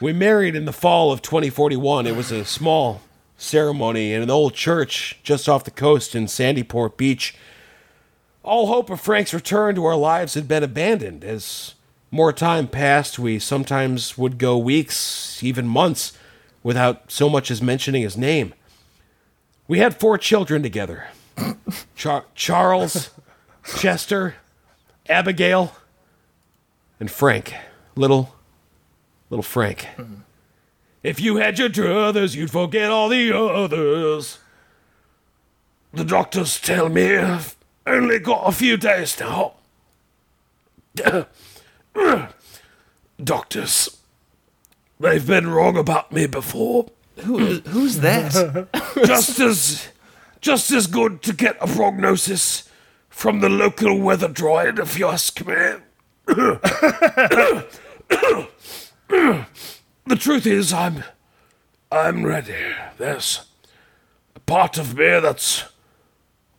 [0.00, 2.06] We married in the fall of 2041.
[2.06, 3.02] It was a small
[3.36, 7.34] ceremony in an old church just off the coast in Sandyport Beach.
[8.42, 11.22] All hope of Frank's return to our lives had been abandoned.
[11.22, 11.74] As
[12.10, 16.12] more time passed, we sometimes would go weeks, even months,
[16.62, 18.52] without so much as mentioning his name.
[19.68, 21.06] We had four children together
[21.94, 23.10] Char- Charles,
[23.78, 24.34] Chester,
[25.08, 25.74] Abigail,
[26.98, 27.54] and Frank.
[27.94, 28.34] Little,
[29.30, 29.86] little Frank.
[31.02, 34.38] If you had your druthers, you'd forget all the others.
[35.92, 37.56] The doctors tell me I've
[37.86, 39.54] only got a few days now.
[43.22, 43.98] Doctors,
[44.98, 46.86] they've been wrong about me before.
[47.18, 48.68] Who who's that?
[49.04, 49.88] just as
[50.40, 52.68] just as good to get a prognosis
[53.08, 55.54] from the local weather droid, if you ask me.
[56.26, 57.66] the
[60.16, 61.04] truth is, I'm
[61.92, 62.72] I'm ready.
[62.98, 63.46] There's
[64.34, 65.64] a part of me that's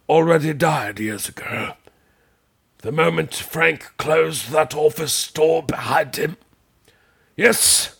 [0.09, 1.73] already died years ago.
[2.81, 6.37] The moment Frank closed that office door behind him.
[7.35, 7.99] Yes,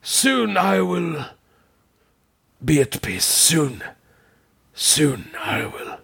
[0.00, 1.26] soon I will
[2.64, 3.24] be at peace.
[3.24, 3.82] Soon.
[4.74, 5.98] Soon I will.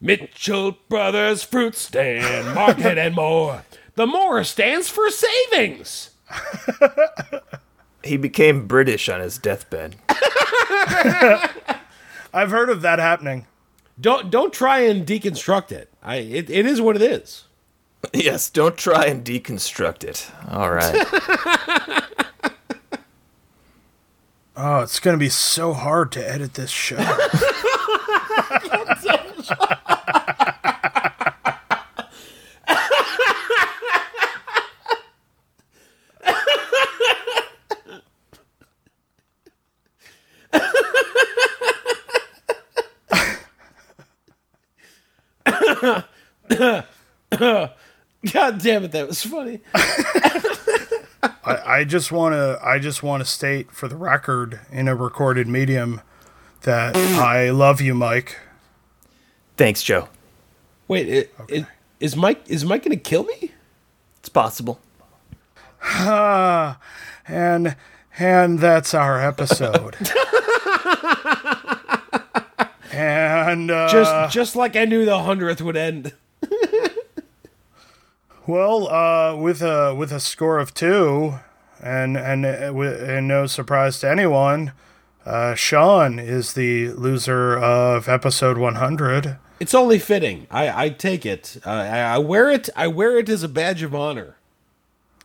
[0.00, 3.64] Mitchell Brothers Fruit Stand, Market and More.
[3.94, 6.10] The more stands for savings.
[8.04, 9.96] He became British on his deathbed.
[12.34, 13.46] I've heard of that happening.
[14.00, 15.88] Don't don't try and deconstruct it.
[16.02, 17.44] I it, it is what it is.
[18.12, 20.30] yes, don't try and deconstruct it.
[20.50, 22.02] All right.
[24.56, 26.96] Oh, it's gonna be so hard to edit this show.
[48.44, 49.60] God damn it, that was funny.
[51.46, 54.94] I, I just want to I just want to state for the record in a
[54.94, 56.02] recorded medium
[56.64, 58.38] that I love you, Mike.
[59.56, 60.10] Thanks, Joe.
[60.88, 61.64] Wait, it, it,
[62.00, 63.52] is Mike is Mike gonna kill me?
[64.18, 64.78] It's possible.
[67.26, 67.76] And
[68.18, 69.96] and that's our episode.
[72.92, 76.12] and uh, Just just like I knew the hundredth would end.
[78.46, 81.38] Well, uh, with a with a score of two,
[81.82, 84.72] and and uh, and no surprise to anyone,
[85.26, 89.38] uh, Sean is the loser of episode one hundred.
[89.60, 90.46] It's only fitting.
[90.50, 91.58] I, I take it.
[91.64, 92.68] Uh, I, I wear it.
[92.76, 94.36] I wear it as a badge of honor.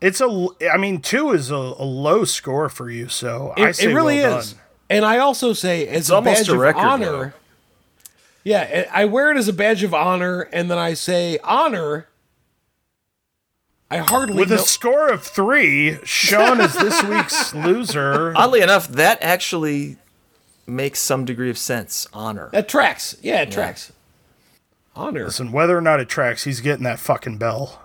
[0.02, 0.48] It's a.
[0.72, 3.94] I mean, two is a, a low score for you, so I It, say it
[3.96, 4.54] really well is.
[4.54, 4.62] done.
[4.92, 7.06] And I also say as a almost badge a of record, honor.
[7.06, 7.32] though.
[8.44, 12.08] Yeah, I I wear it as a badge of honor, and then I say honor.
[13.92, 14.56] I hardly With know.
[14.56, 18.34] a score of three, Sean is this week's loser.
[18.36, 19.98] Oddly enough, that actually
[20.68, 22.08] makes some degree of sense.
[22.14, 22.50] Honor.
[22.52, 23.18] that tracks.
[23.24, 23.92] Yeah, it tracks.
[24.96, 25.26] Honor.
[25.26, 27.82] Listen, whether or not it tracks, he's getting that fucking bell.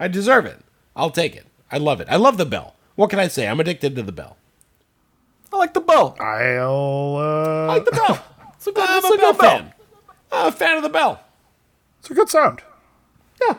[0.00, 0.60] I deserve it.
[0.96, 1.46] I'll take it.
[1.70, 2.08] I love it.
[2.10, 2.74] I love the bell.
[2.94, 3.46] What can I say?
[3.48, 4.36] I'm addicted to the bell.
[5.52, 6.16] I like the bell.
[6.18, 8.24] I'll, uh, I like the bell.
[8.54, 9.48] It's a good, I'm it's a a bell good bow.
[9.58, 9.72] fan.
[10.30, 11.20] I'm a fan of the bell.
[11.98, 12.62] it's a good sound.
[13.44, 13.58] Yeah.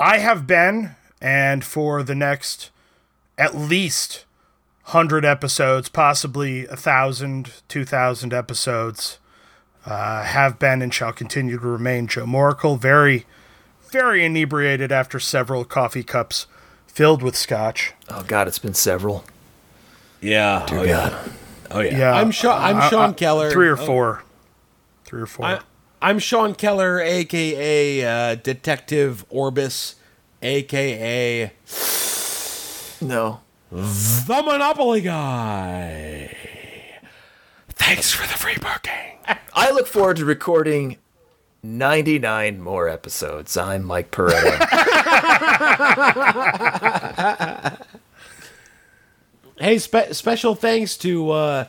[0.00, 2.70] I have been, and for the next
[3.36, 4.24] at least
[4.84, 9.18] 100 episodes, possibly a 1,000, 2,000 episodes,
[9.84, 12.76] uh, have been and shall continue to remain Joe Moracle.
[12.76, 13.26] Very,
[13.90, 16.46] very inebriated after several coffee cups
[16.86, 17.92] filled with scotch.
[18.08, 19.24] Oh God, it's been several.
[20.20, 20.66] Yeah.
[20.70, 21.28] oh yeah.
[21.70, 21.98] Oh yeah.
[21.98, 22.60] Yeah, I'm Sean.
[22.60, 23.50] I'm uh, Sean uh, Keller.
[23.50, 24.24] Three or four.
[25.04, 25.46] Three or four.
[25.46, 25.60] I,
[26.02, 29.96] I'm Sean Keller, aka uh, Detective Orbis,
[30.42, 31.52] aka
[33.02, 33.40] No.
[33.70, 36.34] the Monopoly guy.
[37.68, 39.18] Thanks for the free parking.
[39.52, 40.96] I look forward to recording
[41.62, 43.56] 99 more episodes.
[43.56, 44.66] I'm Mike Perretto.
[49.58, 51.64] Hey, spe- special thanks to uh,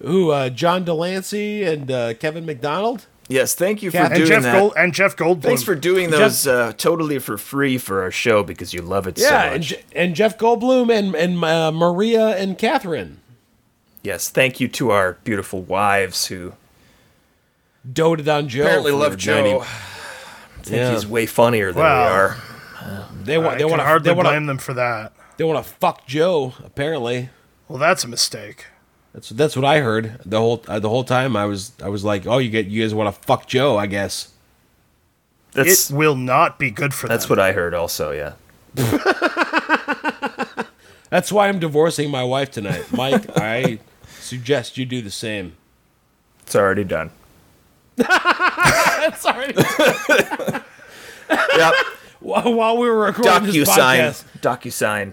[0.00, 3.06] who uh, John de Lancie and uh, Kevin McDonald.
[3.32, 4.58] Yes, thank you for And and doing Jeff that.
[4.58, 5.42] Gold and Jeff Goldblum.
[5.42, 9.18] Thanks for doing those uh, totally for free for our show because you love it
[9.18, 9.52] so much.
[9.54, 13.18] and, Je- and Jeff Goldblum and and uh, Maria and Catherine
[14.04, 16.52] yes, thank you to our beautiful wives who
[17.90, 18.62] doted on Joe.
[18.62, 19.42] apparently for love Joe.
[19.58, 19.64] 90
[20.62, 20.92] think Yeah.
[20.92, 22.04] he's way funnier than Wow.
[22.06, 22.36] we are.
[23.24, 23.54] They want.
[23.54, 23.84] I They can want to.
[23.84, 24.46] hardly They want blame to.
[24.46, 25.12] them for that.
[25.36, 26.54] They want to fuck Joe.
[26.64, 27.30] Apparently,
[27.68, 28.66] Well, that's a mistake.
[29.12, 31.36] That's that's what I heard the whole uh, the whole time.
[31.36, 33.76] I was I was like, oh, you get you guys want to fuck Joe?
[33.76, 34.28] I guess.
[35.52, 37.36] That's it will not be good for that's them.
[37.36, 38.32] what I heard also, yeah.
[41.10, 43.26] That's why I'm divorcing my wife tonight, Mike.
[43.36, 43.80] I
[44.18, 45.56] suggest you do the same.
[46.40, 47.10] It's already done.
[49.18, 49.52] Sorry.
[51.28, 51.74] Yep.
[52.20, 54.24] while, while we were recording this DocuSign.
[54.40, 55.12] podcast,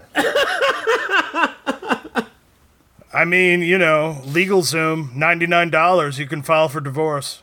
[3.12, 6.18] I mean, you know, LegalZoom, $99.
[6.18, 7.42] You can file for divorce.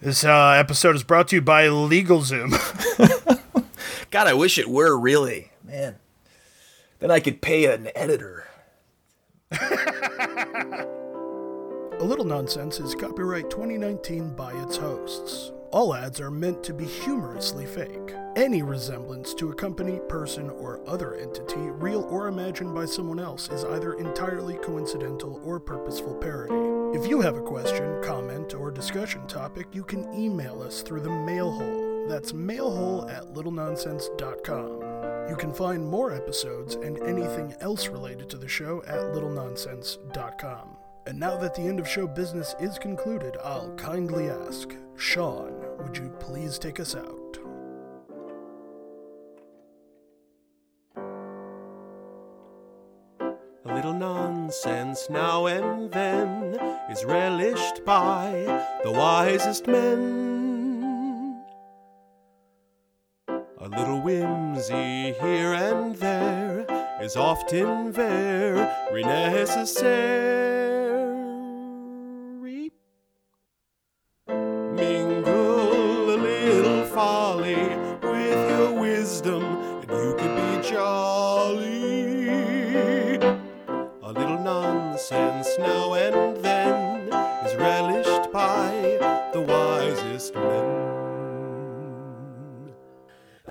[0.00, 2.50] This uh, episode is brought to you by LegalZoom.
[4.10, 5.52] God, I wish it were really.
[5.64, 5.96] Man.
[6.98, 8.48] Then I could pay an editor.
[11.98, 15.52] A Little Nonsense is copyright 2019 by its hosts.
[15.70, 18.12] All ads are meant to be humorously fake.
[18.36, 23.48] Any resemblance to a company, person, or other entity, real or imagined by someone else,
[23.48, 26.52] is either entirely coincidental or purposeful parody.
[26.98, 31.08] If you have a question, comment, or discussion topic, you can email us through the
[31.08, 35.30] mail hole That's mailhole at littlenonsense.com.
[35.30, 40.76] You can find more episodes and anything else related to the show at littlenonsense.com.
[41.06, 45.96] And now that the end of show business is concluded, I'll kindly ask, Sean, would
[45.96, 47.25] you please take us out?
[53.68, 56.54] A little nonsense now and then
[56.88, 58.30] is relished by
[58.84, 61.42] the wisest men.
[63.58, 66.64] A little whimsy here and there
[67.02, 70.46] is often very necessary.